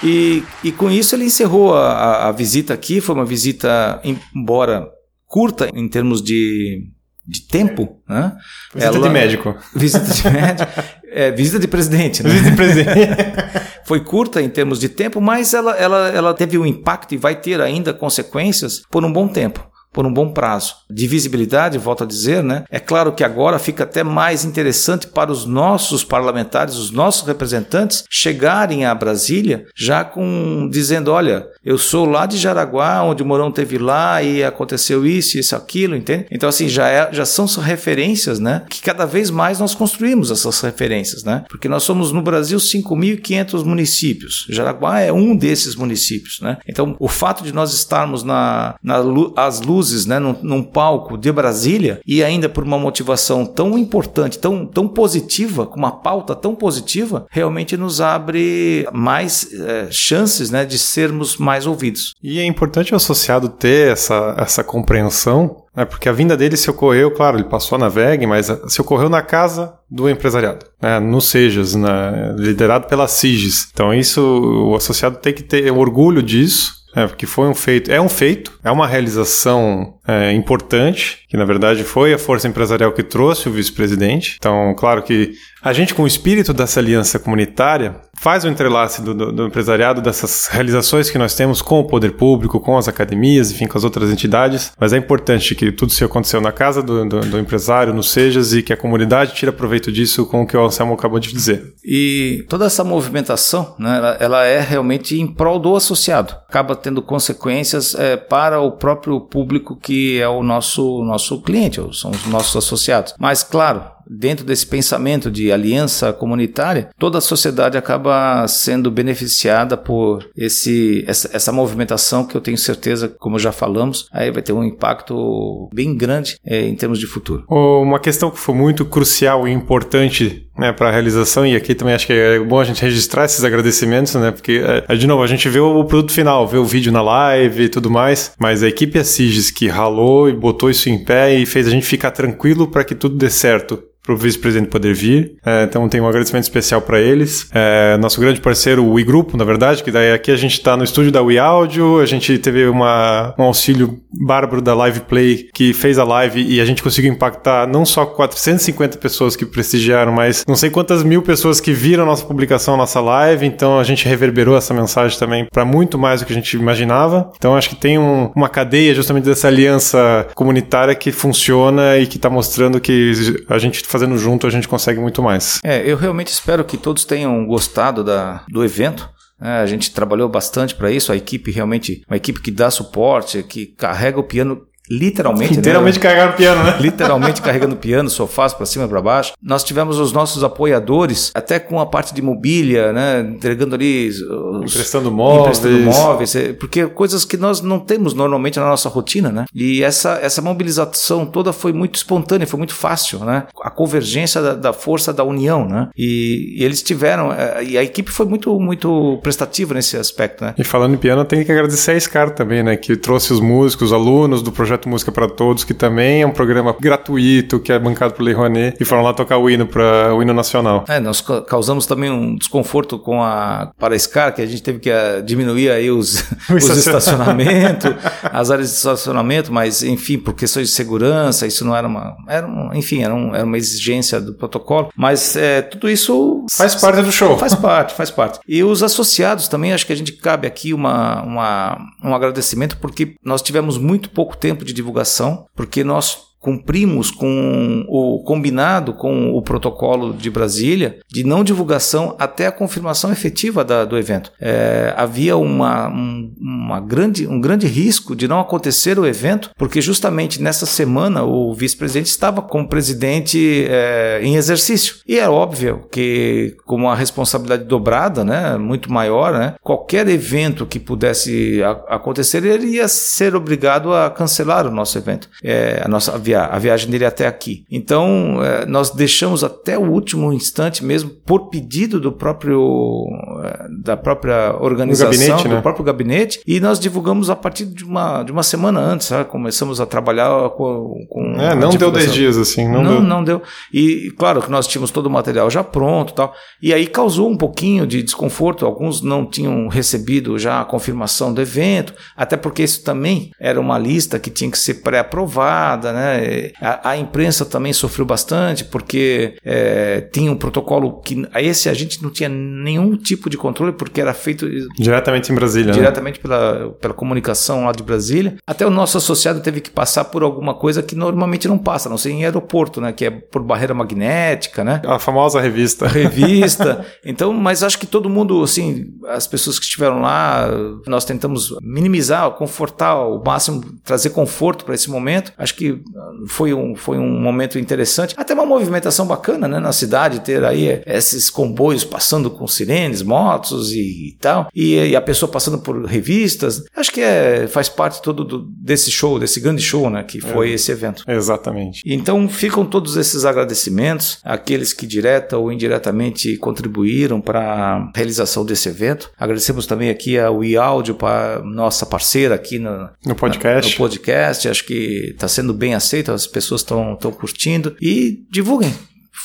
E, 0.06 0.44
e 0.64 0.72
com 0.72 0.92
isso 0.92 1.16
ele 1.16 1.26
encerrou 1.26 1.76
a, 1.76 2.28
a 2.28 2.32
visita 2.32 2.74
aqui. 2.74 3.02
Foi 3.02 3.16
uma 3.16 3.26
visita, 3.26 4.00
embora 4.34 4.88
curta 5.28 5.70
em 5.74 5.88
termos 5.90 6.22
de 6.22 6.94
de 7.28 7.42
tempo, 7.42 8.00
né? 8.08 8.34
Visita 8.74 8.98
Ela, 8.98 9.08
de 9.08 9.14
médico. 9.14 9.56
Visita 9.76 10.14
de 10.14 10.30
médico. 10.30 10.72
É, 11.18 11.32
visita 11.32 11.58
de 11.58 11.66
presidente, 11.66 12.22
né? 12.22 12.30
Visita 12.30 12.50
de 12.50 12.56
presidente. 12.58 13.00
Foi 13.88 14.02
curta 14.02 14.42
em 14.42 14.50
termos 14.50 14.82
de 14.82 14.90
tempo, 14.90 15.22
mas 15.22 15.54
ela, 15.54 15.72
ela, 15.78 16.10
ela 16.10 16.34
teve 16.34 16.58
um 16.58 16.66
impacto 16.66 17.14
e 17.14 17.18
vai 17.18 17.40
ter 17.40 17.62
ainda 17.62 17.94
consequências 17.94 18.82
por 18.92 19.06
um 19.06 19.14
bom 19.14 19.26
tempo. 19.26 19.66
Por 19.96 20.06
um 20.06 20.14
bom 20.14 20.30
prazo. 20.30 20.76
De 20.92 21.08
visibilidade, 21.08 21.78
volto 21.78 22.04
a 22.04 22.08
dizer, 22.08 22.44
né? 22.44 22.66
É 22.70 22.82
claro 22.82 23.14
que 23.14 23.24
agora 23.24 23.58
fica 23.58 23.86
até 23.86 24.04
mais 24.04 24.44
interessante 24.44 25.08
para 25.08 25.32
os 25.32 25.46
nossos 25.46 26.04
parlamentares, 26.04 26.76
os 26.76 26.92
nossos 26.92 27.26
representantes, 27.26 28.04
chegarem 28.10 28.86
a 28.86 28.94
Brasília 28.94 29.66
já 29.74 30.04
com 30.04 30.68
dizendo, 30.70 31.12
olha, 31.12 31.48
eu 31.64 31.78
sou 31.78 32.06
lá 32.06 32.26
de 32.26 32.38
Jaraguá, 32.38 33.04
onde 33.04 33.24
o 33.24 33.26
Mourão 33.26 33.50
teve 33.52 33.78
lá 33.78 34.22
e 34.22 34.44
aconteceu 34.44 35.06
isso, 35.06 35.40
isso, 35.40 35.56
aquilo, 35.56 35.96
entende? 35.96 36.26
Então 36.30 36.50
assim 36.50 36.68
já 36.68 36.90
é, 36.90 37.14
já 37.14 37.26
são 37.26 37.46
referências, 37.46 38.38
né? 38.38 38.64
Que 38.70 38.82
cada 38.82 39.06
vez 39.06 39.30
mais 39.30 39.60
nós 39.60 39.74
construímos 39.74 40.30
essas 40.30 40.60
referências, 40.60 41.24
né? 41.24 41.46
Porque 41.48 41.70
nós 41.70 41.84
somos 41.84 42.12
no 42.12 42.22
Brasil 42.22 42.58
5.500 42.58 43.64
municípios. 43.64 44.46
Jaraguá 44.50 45.00
é 45.00 45.14
um 45.14 45.38
desses 45.38 45.76
municípios, 45.76 46.42
né? 46.42 46.58
Então 46.68 46.98
o 47.00 47.08
fato 47.08 47.46
de 47.46 47.54
nós 47.54 47.74
estarmos 47.74 48.24
na, 48.24 48.76
na 48.84 49.02
as 49.38 49.62
luzes, 49.62 49.85
né, 50.06 50.20
num, 50.20 50.36
num 50.42 50.64
palco 50.64 51.18
de 51.18 51.32
Brasília 51.32 52.00
e 52.06 52.24
ainda 52.24 52.50
por 52.50 52.64
uma 52.64 52.78
motivação 52.78 53.46
tão 53.46 53.78
importante, 53.78 54.40
tão, 54.40 54.66
tão 54.66 54.88
positiva, 54.88 55.66
com 55.66 55.78
uma 55.78 55.92
pauta 55.92 56.36
tão 56.36 56.56
positiva, 56.56 57.26
realmente 57.30 57.78
nos 57.78 58.02
abre 58.02 58.88
mais 58.94 59.50
é, 59.54 59.88
chances, 59.92 60.50
né, 60.50 60.66
de 60.66 60.80
sermos 60.80 61.38
mais 61.38 61.68
ouvidos. 61.68 62.14
E 62.24 62.40
é 62.40 62.46
importante 62.46 62.94
o 62.94 62.96
associado 62.96 63.50
ter 63.50 63.92
essa, 63.92 64.36
essa 64.38 64.64
compreensão 64.64 65.66
é 65.76 65.84
porque 65.84 66.08
a 66.08 66.14
vinda 66.14 66.38
dele 66.38 66.56
se 66.56 66.70
ocorreu, 66.70 67.12
claro, 67.12 67.38
ele 67.38 67.44
passou 67.44 67.78
na 67.78 67.90
VEG, 67.90 68.26
mas 68.26 68.50
se 68.68 68.80
ocorreu 68.80 69.10
na 69.10 69.22
casa 69.22 69.74
do 69.92 70.10
empresariado, 70.10 70.66
né, 70.82 71.00
no 71.00 71.20
Sejas, 71.20 71.76
né, 71.76 72.34
liderado 72.38 72.88
pela 72.88 73.08
SIGES. 73.08 73.68
Então 73.74 73.94
isso, 73.94 74.22
o 74.22 74.76
associado 74.76 75.18
tem 75.18 75.34
que 75.34 75.44
ter 75.44 75.70
orgulho 75.72 76.24
disso, 76.24 76.85
é, 76.96 77.06
porque 77.06 77.26
foi 77.26 77.48
um 77.48 77.54
feito, 77.54 77.92
é 77.92 78.00
um 78.00 78.08
feito, 78.08 78.58
é 78.64 78.72
uma 78.72 78.88
realização 78.88 79.96
é, 80.08 80.32
importante, 80.32 81.20
que 81.28 81.36
na 81.36 81.44
verdade 81.44 81.84
foi 81.84 82.14
a 82.14 82.18
força 82.18 82.48
empresarial 82.48 82.94
que 82.94 83.04
trouxe 83.04 83.50
o 83.50 83.52
vice-presidente. 83.52 84.38
Então, 84.40 84.74
claro 84.78 85.04
que 85.04 85.34
a 85.62 85.74
gente, 85.74 85.94
com 85.94 86.04
o 86.04 86.08
espírito 86.08 86.54
dessa 86.54 86.80
aliança 86.80 87.20
comunitária, 87.20 87.96
faz 88.20 88.44
o 88.44 88.48
entrelace 88.48 89.02
do, 89.02 89.14
do, 89.14 89.32
do, 89.32 89.46
empresariado 89.46 90.02
dessas 90.02 90.48
realizações 90.48 91.10
que 91.10 91.18
nós 91.18 91.36
temos 91.36 91.62
com 91.62 91.80
o 91.80 91.84
poder 91.84 92.14
público, 92.14 92.60
com 92.60 92.78
as 92.78 92.88
academias, 92.88 93.52
enfim, 93.52 93.68
com 93.68 93.78
as 93.78 93.84
outras 93.84 94.10
entidades. 94.10 94.72
Mas 94.80 94.94
é 94.94 94.98
importante 94.98 95.56
que 95.56 95.72
tudo 95.72 95.90
isso 95.90 96.06
aconteceu 96.06 96.42
na 96.42 96.52
casa 96.52 96.82
do, 96.82 97.06
do 97.06 97.40
empresário, 97.40 97.94
no 97.94 98.04
Sejas, 98.04 98.54
e 98.54 98.64
que 98.64 98.74
a 98.74 98.78
comunidade 98.78 99.34
tire 99.34 99.52
proveito 99.52 99.92
disso 99.92 100.26
com 100.26 100.44
o 100.44 100.48
que 100.48 100.56
o 100.56 100.66
Anselmo 100.66 100.94
acabou 100.94 101.20
de 101.20 101.32
dizer. 101.32 101.74
E 101.84 102.46
toda 102.50 102.66
essa 102.66 102.84
movimentação, 102.84 103.76
né, 103.80 103.98
ela, 103.98 104.18
ela 104.20 104.46
é 104.46 104.60
realmente 104.60 105.20
em 105.20 105.28
prol 105.28 105.60
do 105.60 105.76
associado. 105.76 106.36
Acaba 106.48 106.76
tendo 106.76 107.02
consequências 107.02 107.96
é, 107.96 108.18
para 108.18 108.60
o 108.60 108.72
próprio 108.72 109.20
público 109.22 109.76
que 109.76 110.20
é 110.20 110.28
o 110.28 110.44
nosso, 110.44 111.04
nosso 111.04 111.42
cliente, 111.42 111.82
são 111.94 112.12
os 112.12 112.26
nossos 112.26 112.56
associados. 112.56 113.14
Mas, 113.20 113.44
claro, 113.44 113.95
dentro 114.10 114.46
desse 114.46 114.66
pensamento 114.66 115.32
de 115.32 115.52
aliança 115.52 116.14
comunitária, 116.14 116.90
toda 116.98 117.18
a 117.18 117.22
sociedade 117.22 117.78
acaba 117.78 118.48
sendo 118.48 118.92
beneficiada 118.92 119.78
por 119.78 120.28
esse, 120.36 121.04
essa, 121.08 121.30
essa 121.34 121.52
movimentação 121.52 122.26
que 122.26 122.36
eu 122.36 122.42
tenho 122.42 122.58
certeza, 122.58 123.10
como 123.20 123.40
já 123.40 123.52
falamos, 123.52 124.08
aí 124.12 124.32
vai 124.32 124.42
ter 124.42 124.54
um 124.54 124.64
impacto 124.64 125.70
bem 125.74 125.96
grande 125.96 126.38
é, 126.46 126.62
em 126.62 126.76
termos 126.76 127.00
de 127.00 127.08
futuro. 127.08 127.44
Uma 127.50 128.00
questão 128.00 128.32
que 128.32 128.40
foi 128.40 128.56
muito 128.56 128.86
crucial 128.86 129.48
e 129.48 129.52
importante 129.52 130.46
né, 130.58 130.72
para 130.72 130.88
a 130.88 130.92
realização, 130.92 131.46
e 131.46 131.56
aqui 131.56 131.76
também 131.76 131.94
acho 131.94 132.08
que 132.08 132.14
é 132.14 132.40
bom 132.40 132.60
a 132.60 132.64
gente 132.64 132.82
registrar 132.82 133.26
esses 133.26 133.44
agradecimentos, 133.44 134.16
né, 134.16 134.32
porque, 134.32 134.64
é, 134.88 134.96
de 134.96 135.06
novo, 135.06 135.22
a 135.22 135.28
gente 135.28 135.50
vê 135.50 135.60
o 135.60 135.84
produto 135.84 136.14
final, 136.14 136.48
vê 136.48 136.58
o 136.58 136.66
vídeo 136.66 136.92
na 136.92 137.02
live 137.02 137.64
e 137.64 137.70
tudo 137.70 137.92
mais, 137.92 138.34
mas 138.40 138.64
a 138.64 138.68
equipe 138.68 138.98
Assiges 138.98 139.52
que 139.52 139.68
ralou 139.68 140.30
e 140.30 140.34
botou 140.34 140.70
isso 140.70 140.90
em 140.90 141.04
pé 141.04 141.36
e 141.36 141.46
fez 141.46 141.68
a 141.68 141.70
gente 141.70 141.86
ficar 141.86 142.12
tranquilo 142.12 142.68
para 142.68 142.84
que 142.84 142.96
tudo 142.96 143.18
dê 143.18 143.30
certo 143.30 143.84
para 144.06 144.14
o 144.14 144.18
vice-presidente 144.18 144.70
poder 144.70 144.94
vir. 144.94 145.38
É, 145.46 145.64
então 145.64 145.88
tem 145.90 146.00
um 146.00 146.08
agradecimento 146.08 146.44
especial 146.44 146.82
para 146.82 147.02
eles. 147.02 147.50
É, 147.54 147.98
nosso 147.98 148.20
grande 148.22 148.40
parceiro, 148.40 148.86
o 148.86 149.06
Grupo, 149.06 149.38
na 149.38 149.44
verdade, 149.44 149.84
que 149.84 149.92
daí 149.92 150.14
aqui 150.14 150.32
a 150.32 150.36
gente 150.36 150.54
está 150.54 150.76
no 150.76 150.84
estúdio 150.84 151.12
da 151.12 151.22
We 151.22 151.38
Audio, 151.38 152.00
a 152.00 152.06
gente 152.06 152.38
teve 152.38 152.68
uma, 152.68 153.34
um 153.38 153.44
auxílio 153.44 154.00
bárbaro 154.12 154.62
da 154.62 154.74
Live 154.74 155.02
Play 155.02 155.50
que 155.54 155.74
fez 155.74 156.00
a 156.00 156.04
live 156.04 156.42
e 156.42 156.60
a 156.60 156.66
gente 156.66 156.82
conseguiu 156.82 157.12
impactar 157.12 157.68
não 157.68 157.86
só 157.86 158.06
450 158.06 158.98
pessoas 158.98 159.36
que 159.36 159.46
prestigiaram, 159.46 160.12
mas 160.12 160.44
não 160.48 160.56
sei 160.56 160.70
quantas 160.70 161.04
mil 161.04 161.22
pessoas 161.22 161.60
que 161.60 161.72
viram 161.72 162.06
nossa 162.06 162.26
publicação, 162.26 162.78
nossa 162.78 163.00
live. 163.00 163.46
Então 163.46 163.80
a 163.80 163.84
gente 163.84 164.08
reverberou 164.08 164.58
essa 164.58 164.74
mensagem 164.74 165.18
também 165.18 165.46
para 165.52 165.66
muito 165.66 165.98
mais 165.98 166.22
do 166.22 166.26
que 166.26 166.34
a 166.34 166.36
gente 166.36 166.56
imaginava. 166.58 167.32
Então 167.36 167.56
acho 167.56 167.70
que 167.70 167.76
tem 167.76 167.98
um, 167.98 168.32
uma 168.36 168.50
cadeia 168.50 168.94
justamente 168.94 169.26
dessa 169.26 169.48
aliança 169.48 170.28
comunitária 170.34 170.96
que 170.96 171.12
funciona 171.12 171.98
e 171.98 172.08
que 172.08 172.18
está 172.18 172.30
mostrando 172.30 172.80
que 172.80 173.12
a 173.48 173.58
gente 173.58 173.86
fazendo 173.96 174.18
junto 174.18 174.46
a 174.46 174.50
gente 174.50 174.68
consegue 174.68 175.00
muito 175.00 175.24
mais. 175.24 175.60
É, 175.64 175.82
eu 175.90 175.96
realmente 175.96 176.28
espero 176.28 176.66
que 176.66 176.76
todos 176.76 177.06
tenham 177.06 177.46
gostado 177.46 178.04
da, 178.04 178.44
do 178.50 178.64
evento. 178.64 179.10
É, 179.40 179.60
a 179.60 179.66
gente 179.66 179.92
trabalhou 179.92 180.28
bastante 180.28 180.76
para 180.76 180.92
isso, 180.92 181.12
a 181.12 181.16
equipe 181.16 181.52
realmente, 181.52 182.04
uma 182.08 182.18
equipe 182.18 182.42
que 182.42 182.52
dá 182.52 182.70
suporte, 182.70 183.44
que 183.44 183.66
carrega 183.66 184.20
o 184.20 184.24
piano 184.24 184.66
literalmente. 184.90 185.56
Literalmente 185.56 185.98
né? 185.98 186.02
carregando 186.02 186.34
piano, 186.34 186.64
né? 186.64 186.78
Literalmente 186.82 187.42
carregando 187.42 187.76
piano, 187.76 188.10
sofás 188.10 188.54
para 188.54 188.66
cima 188.66 188.88
para 188.88 189.02
baixo. 189.02 189.34
Nós 189.42 189.64
tivemos 189.64 190.00
os 190.00 190.12
nossos 190.12 190.44
apoiadores, 190.44 191.32
até 191.34 191.60
com 191.60 191.80
a 191.80 191.86
parte 191.86 192.14
de 192.14 192.22
mobília, 192.22 192.92
né? 192.94 193.22
Entregando 193.22 193.76
ali. 193.76 194.10
Os, 194.10 194.72
emprestando 194.72 195.12
móveis. 195.12 195.58
Emprestando 195.60 195.84
móveis, 195.86 196.36
é, 196.36 196.54
porque 196.54 196.86
coisas 196.88 197.26
que 197.26 197.38
nós 197.38 197.62
não 197.62 197.80
temos 197.80 198.14
normalmente 198.14 198.60
na 198.60 198.66
nossa 198.66 198.90
rotina, 198.90 199.32
né? 199.32 199.46
E 199.54 199.84
essa, 199.84 200.20
essa 200.22 200.42
mobilização 200.42 201.26
toda 201.26 201.52
foi 201.52 201.74
muito 201.74 201.96
espontânea, 201.96 202.48
foi 202.48 202.58
muito 202.58 202.74
fácil, 202.74 203.20
né? 203.20 203.48
A 203.62 203.70
convergência 203.70 204.42
da, 204.42 204.54
da 204.54 204.74
força 204.74 205.12
da 205.14 205.24
união, 205.24 205.68
né? 205.68 205.90
E, 205.98 206.56
e, 206.58 206.64
eles 206.64 206.82
tiveram, 206.82 207.32
é, 207.32 207.64
e 207.64 207.78
a 207.78 207.84
equipe 207.84 208.12
foi 208.12 208.26
muito, 208.26 208.60
muito 208.60 209.20
prestativa 209.22 209.74
nesse 209.74 209.98
aspecto, 209.98 210.44
né? 210.44 210.54
E 210.58 210.64
falando 210.64 210.94
em 210.94 210.98
piano, 210.98 211.24
tem 211.26 211.44
que 211.44 211.52
agradecer 211.52 211.92
a 211.92 212.00
Scar 212.00 212.32
também, 212.32 212.64
né? 212.64 212.76
Que 212.76 212.96
trouxe 212.96 213.34
os 213.34 213.40
músicos, 213.40 213.88
os 213.88 213.94
alunos 213.94 214.42
do 214.42 214.52
projeto 214.52 214.75
Projeto 214.76 214.90
Música 214.90 215.12
para 215.12 215.28
Todos, 215.28 215.64
que 215.64 215.74
também 215.74 216.22
é 216.22 216.28
um 216.28 216.32
programa 216.32 216.76
gratuito, 216.80 217.60
que 217.60 217.72
é 217.72 217.80
bancado 217.80 218.14
por 218.14 218.24
Lei 218.24 218.34
Rouanet, 218.34 218.78
e 218.80 218.86
foram 218.86 219.02
lá 219.02 219.14
tocar 219.14 219.38
o 219.38 219.50
hino 219.50 219.66
para 219.66 220.14
o 220.14 220.22
hino 220.22 220.34
nacional. 220.34 220.84
É, 220.88 221.00
nós 221.00 221.22
causamos 221.48 221.86
também 221.86 222.12
um 222.12 222.36
desconforto 222.36 223.00
com 223.00 223.24
a 223.24 223.72
para 223.80 223.96
a 223.96 224.00
SCAR, 224.00 224.34
que 224.34 224.42
a 224.42 224.46
gente 224.46 224.62
teve 224.62 224.80
que 224.80 224.90
uh, 224.90 225.24
diminuir 225.24 225.70
aí 225.70 225.90
os, 225.90 226.26
os 226.50 226.70
estacionamentos, 226.78 227.94
as 228.24 228.52
áreas 228.52 228.70
de 228.70 228.76
estacionamento, 228.76 229.52
mas 229.52 229.84
enfim, 229.84 230.18
por 230.18 230.34
questões 230.34 230.70
de 230.70 230.74
segurança, 230.74 231.48
isso 231.48 231.64
não 231.64 231.76
era 231.76 231.88
uma, 231.88 232.16
era 232.28 232.48
um, 232.48 232.74
enfim, 232.74 233.04
era, 233.04 233.14
um, 233.14 233.34
era 233.34 233.46
uma 233.46 233.58
exigência 233.58 234.20
do 234.20 234.34
protocolo, 234.34 234.90
mas 234.96 235.36
é, 235.36 235.62
tudo 235.62 235.90
isso 235.90 236.46
faz 236.52 236.76
parte 236.76 237.02
do 237.02 237.12
show. 237.12 237.38
Faz 237.38 237.56
parte, 237.56 237.94
faz 237.94 238.12
parte. 238.12 238.40
E 238.48 238.64
os 238.64 238.84
associados 238.84 239.48
também, 239.48 239.74
acho 239.74 239.86
que 239.86 239.94
a 239.94 239.98
gente 239.98 240.12
cabe 240.14 240.48
aqui 240.48 240.74
uma, 240.74 241.22
uma, 241.24 241.78
um 242.04 242.14
agradecimento 242.14 242.78
porque 242.78 243.16
nós 243.24 243.42
tivemos 243.42 243.78
muito 243.78 244.10
pouco 244.10 244.36
tempo 244.36 244.65
de 244.66 244.74
divulgação, 244.74 245.48
porque 245.56 245.84
nós 245.84 246.35
cumprimos 246.46 247.10
com 247.10 247.84
o 247.90 248.20
combinado 248.24 248.94
com 248.94 249.34
o 249.34 249.42
protocolo 249.42 250.14
de 250.14 250.30
Brasília 250.30 251.00
de 251.10 251.24
não 251.24 251.44
divulgação 251.44 252.16
até 252.20 252.46
a 252.46 252.52
confirmação 252.52 253.12
efetiva 253.12 253.64
da, 253.64 253.84
do 253.84 253.98
evento. 253.98 254.32
É, 254.40 254.94
havia 254.96 255.36
uma, 255.38 255.90
um, 255.90 256.32
uma 256.40 256.80
grande, 256.80 257.26
um 257.26 257.42
grande 257.42 257.66
risco 257.66 258.16
de 258.16 258.28
não 258.28 258.40
acontecer 258.40 259.00
o 259.00 259.08
evento, 259.08 259.50
porque 259.58 259.82
justamente 259.82 260.40
nessa 260.40 260.68
semana 260.68 261.24
o 261.24 261.52
vice-presidente 261.52 262.12
estava 262.12 262.44
como 262.44 262.70
presidente 262.70 263.66
é, 263.68 264.20
em 264.22 264.36
exercício. 264.36 264.98
E 265.08 265.18
é 265.18 265.28
óbvio 265.28 265.88
que, 265.92 266.56
com 266.64 266.76
uma 266.76 266.96
responsabilidade 266.96 267.64
dobrada, 267.64 268.24
né, 268.24 268.56
muito 268.56 268.94
maior, 268.94 269.34
né, 269.34 269.56
qualquer 269.64 270.08
evento 270.08 270.64
que 270.68 270.80
pudesse 270.80 271.64
a, 271.64 271.96
acontecer, 271.96 272.46
ele 272.46 272.68
ia 272.68 272.88
ser 272.88 273.36
obrigado 273.36 273.92
a 273.92 274.12
cancelar 274.12 274.68
o 274.68 274.72
nosso 274.72 274.96
evento, 274.96 275.28
é, 275.44 275.82
a 275.84 275.88
nossa 275.88 276.16
viagem 276.20 276.35
a 276.36 276.58
viagem 276.60 276.90
dele 276.90 277.06
até 277.06 277.28
aqui. 277.28 277.66
Então, 277.72 278.44
é, 278.44 278.66
nós 278.66 278.92
deixamos 278.92 279.44
até 279.44 279.78
o 279.78 279.90
último 279.90 280.32
instante 280.34 280.84
mesmo, 280.84 281.10
por 281.10 281.50
pedido 281.50 282.00
do 282.00 282.12
próprio 282.12 283.06
é, 283.44 283.68
da 283.84 283.98
própria 283.98 284.56
organização, 284.60 285.12
gabinete, 285.12 285.48
do 285.48 285.56
né? 285.56 285.62
próprio 285.62 285.86
gabinete, 285.86 286.42
e 286.46 286.60
nós 286.60 286.80
divulgamos 286.80 287.30
a 287.30 287.36
partir 287.36 287.66
de 287.66 287.84
uma, 287.84 288.24
de 288.24 288.32
uma 288.32 288.44
semana 288.44 288.80
antes, 288.80 289.08
sabe? 289.08 289.30
começamos 289.30 289.82
a 289.82 289.86
trabalhar 289.86 290.50
com. 290.52 291.06
com 291.10 291.36
é, 291.40 291.56
não 291.56 291.70
deu 291.70 291.92
10 291.92 292.14
dias 292.14 292.38
assim, 292.38 292.68
não, 292.68 292.84
não 292.84 292.92
deu. 292.92 293.02
Não 293.02 293.24
deu. 293.24 293.42
E 293.74 294.12
claro 294.18 294.42
que 294.42 294.50
nós 294.50 294.68
tínhamos 294.68 294.92
todo 294.92 295.08
o 295.08 295.10
material 295.10 295.50
já 295.50 295.64
pronto 295.64 296.14
tal. 296.14 296.34
E 296.62 296.74
aí 296.74 296.88
causou 296.88 297.30
um 297.30 297.38
pouquinho 297.38 297.86
de 297.86 298.02
desconforto, 298.02 298.66
alguns 298.66 299.02
não 299.02 299.26
tinham 299.26 299.68
recebido 299.68 300.38
já 300.38 300.62
a 300.62 300.66
confirmação 300.66 301.34
do 301.34 301.42
evento, 301.42 301.94
até 302.16 302.38
porque 302.38 302.64
isso 302.64 302.84
também 302.84 303.32
era 303.40 303.60
uma 303.60 303.78
lista 303.78 304.20
que 304.20 304.30
tinha 304.30 304.50
que 304.50 304.58
ser 304.58 304.76
pré-aprovada, 304.76 305.92
né? 305.92 306.15
A, 306.62 306.92
a, 306.92 306.98
imprensa 306.98 307.46
também 307.46 307.74
sofreu 307.74 308.06
bastante, 308.06 308.64
porque 308.64 309.36
é, 309.44 310.02
tinha 310.12 310.32
um 310.32 310.36
protocolo 310.36 311.02
que 311.02 311.28
a 311.34 311.42
esse 311.42 311.70
a 311.70 311.74
gente 311.74 312.02
não 312.02 312.10
tinha 312.10 312.30
nenhum 312.30 312.96
tipo 312.96 313.30
de 313.30 313.38
controle, 313.38 313.74
porque 313.74 314.02
era 314.02 314.14
feito 314.14 314.48
diretamente 314.78 315.32
em 315.32 315.36
Brasília. 315.36 315.68
Né? 315.68 315.74
Diretamente 315.74 316.18
né? 316.18 316.22
pela, 316.22 316.70
pela, 316.82 316.94
comunicação 316.94 317.66
lá 317.66 317.72
de 317.72 317.84
Brasília. 317.84 318.36
Até 318.48 318.66
o 318.66 318.70
nosso 318.70 318.98
associado 318.98 319.42
teve 319.42 319.62
que 319.62 319.70
passar 319.70 320.06
por 320.06 320.24
alguma 320.24 320.54
coisa 320.54 320.82
que 320.82 320.96
normalmente 320.96 321.48
não 321.48 321.58
passa, 321.58 321.90
não 321.90 321.98
sei 321.98 322.14
em 322.14 322.26
aeroporto, 322.26 322.80
né? 322.80 322.92
Que 322.92 323.06
é 323.06 323.10
por 323.12 323.44
barreira 323.44 323.74
magnética, 323.74 324.64
né? 324.64 324.82
A 324.86 325.00
famosa 325.00 325.40
revista. 325.42 325.88
Revista. 325.88 326.86
então, 327.06 327.34
mas 327.34 327.64
acho 327.64 327.78
que 327.78 327.88
todo 327.88 328.10
mundo, 328.10 328.44
assim, 328.44 328.94
as 329.08 329.28
pessoas 329.28 329.60
que 329.60 329.66
estiveram 329.66 330.02
lá, 330.02 330.50
nós 330.88 331.06
tentamos 331.06 331.56
minimizar, 331.62 332.30
confortar 332.32 332.96
o 332.96 333.22
máximo, 333.24 333.62
trazer 333.84 334.12
conforto 334.12 334.66
para 334.66 334.76
esse 334.76 334.90
momento. 334.90 335.34
Acho 335.38 335.56
que 335.56 335.82
foi 336.28 336.54
um, 336.54 336.76
foi 336.76 336.98
um 336.98 337.20
momento 337.20 337.60
interessante. 337.60 338.14
Até 338.18 338.34
uma 338.34 338.46
movimentação 338.46 339.06
bacana, 339.06 339.48
né? 339.48 339.60
Na 339.60 339.72
cidade, 339.72 340.20
ter 340.22 340.44
aí 340.44 340.82
esses 340.86 341.30
comboios 341.30 341.84
passando 341.84 342.30
com 342.30 342.48
sirenes, 342.48 343.02
motos 343.02 343.72
e, 343.72 344.10
e 344.10 344.18
tal, 344.20 344.50
e, 344.54 344.76
e, 344.76 344.96
a 344.96 345.02
pessoa 345.02 345.32
passando 345.32 345.60
por 345.60 345.86
revistas. 345.86 346.64
Acho 346.76 346.92
que 346.92 347.02
é, 347.02 347.48
faz 347.48 347.70
parte 347.70 348.02
todo 348.02 348.24
do, 348.24 348.40
desse 348.42 348.92
show, 348.92 349.20
desse 349.20 349.40
grande 349.40 349.62
show, 349.62 349.90
né? 349.90 350.04
Que 350.04 350.20
foi 350.20 350.52
é, 350.52 350.54
esse 350.54 350.72
evento. 350.72 351.04
Exatamente. 351.08 351.82
Então 351.86 352.28
ficam 352.28 352.66
todos 352.66 352.98
esses 352.98 353.26
agradecimentos 353.26 354.20
àqueles 354.24 354.74
que 354.74 354.88
direta 354.88 355.38
ou 355.38 355.52
indiretamente 355.52 356.38
contribuíram 356.38 357.22
para 357.22 357.42
a 357.42 357.92
realização 357.96 358.46
desse 358.46 358.70
evento. 358.70 359.12
Agradecemos 359.18 359.66
também 359.66 359.90
aqui 359.90 360.18
a 360.18 360.30
WeAudio, 360.30 360.96
para 360.96 361.42
nossa 361.44 361.86
parceira 361.86 362.36
aqui 362.36 362.60
no, 362.60 362.90
no 363.06 363.16
podcast. 363.16 363.72
no 363.72 363.78
podcast. 363.78 364.48
Acho 364.48 364.66
que 364.66 365.12
está 365.14 365.28
sendo 365.28 365.54
bem 365.54 365.74
aceito, 365.74 365.95
as 366.08 366.28
pessoas 366.28 366.62
estão 366.62 366.96
curtindo 366.98 367.76
e 367.82 368.26
divulguem 368.30 368.74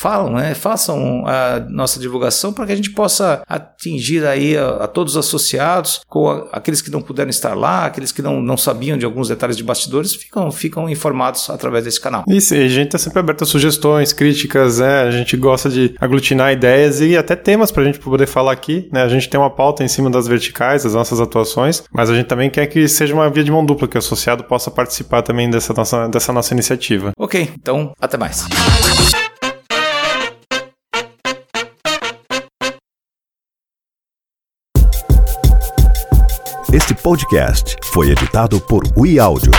falam, 0.01 0.33
né? 0.33 0.55
Façam 0.55 1.27
a 1.27 1.61
nossa 1.69 2.01
divulgação 2.01 2.55
para 2.55 2.65
que 2.65 2.73
a 2.73 2.77
gente 2.77 2.91
possa 2.91 3.43
atingir 3.47 4.25
aí 4.25 4.57
a, 4.57 4.85
a 4.85 4.89
todos 4.89 5.15
os 5.15 5.27
associados, 5.27 6.01
com 6.09 6.27
a, 6.27 6.49
aqueles 6.53 6.81
que 6.81 6.91
não 6.91 7.03
puderam 7.03 7.29
estar 7.29 7.53
lá, 7.53 7.85
aqueles 7.85 8.11
que 8.11 8.23
não, 8.23 8.41
não 8.41 8.57
sabiam 8.57 8.97
de 8.97 9.05
alguns 9.05 9.29
detalhes 9.29 9.59
de 9.59 9.63
bastidores, 9.63 10.15
ficam, 10.15 10.51
ficam 10.51 10.89
informados 10.89 11.51
através 11.51 11.85
desse 11.85 12.01
canal. 12.01 12.25
Isso, 12.27 12.55
e 12.55 12.65
a 12.65 12.69
gente 12.69 12.87
está 12.87 12.97
sempre 12.97 13.19
aberto 13.19 13.43
a 13.43 13.47
sugestões, 13.47 14.15
críticas, 14.15 14.79
né? 14.79 15.03
A 15.03 15.11
gente 15.11 15.37
gosta 15.37 15.69
de 15.69 15.95
aglutinar 16.01 16.51
ideias 16.51 17.03
e 17.03 17.15
até 17.15 17.37
temas 17.37 17.71
para 17.71 17.83
a 17.83 17.87
gente 17.87 17.99
poder 17.99 18.27
falar 18.27 18.53
aqui, 18.53 18.89
né? 18.91 19.03
A 19.03 19.09
gente 19.09 19.29
tem 19.29 19.39
uma 19.39 19.51
pauta 19.51 19.85
em 19.85 19.89
cima 19.89 20.09
das 20.09 20.27
verticais, 20.27 20.85
das 20.85 20.95
nossas 20.95 21.21
atuações, 21.21 21.83
mas 21.93 22.09
a 22.09 22.15
gente 22.15 22.27
também 22.27 22.49
quer 22.49 22.67
que 22.69 22.89
seja 22.89 23.13
uma 23.13 23.29
via 23.29 23.45
de 23.45 23.51
mão 23.51 23.67
dupla, 23.67 23.87
que 23.87 23.97
o 23.97 23.99
associado 23.99 24.45
possa 24.45 24.71
participar 24.71 25.21
também 25.21 25.51
dessa 25.51 25.75
nossa, 25.75 26.09
dessa 26.09 26.33
nossa 26.33 26.55
iniciativa. 26.55 27.13
Ok, 27.19 27.51
então 27.55 27.93
até 28.01 28.17
mais. 28.17 28.47
Este 36.73 36.95
podcast 36.95 37.77
foi 37.93 38.11
editado 38.11 38.61
por 38.61 38.85
Ui 38.97 39.19
Áudio. 39.19 39.51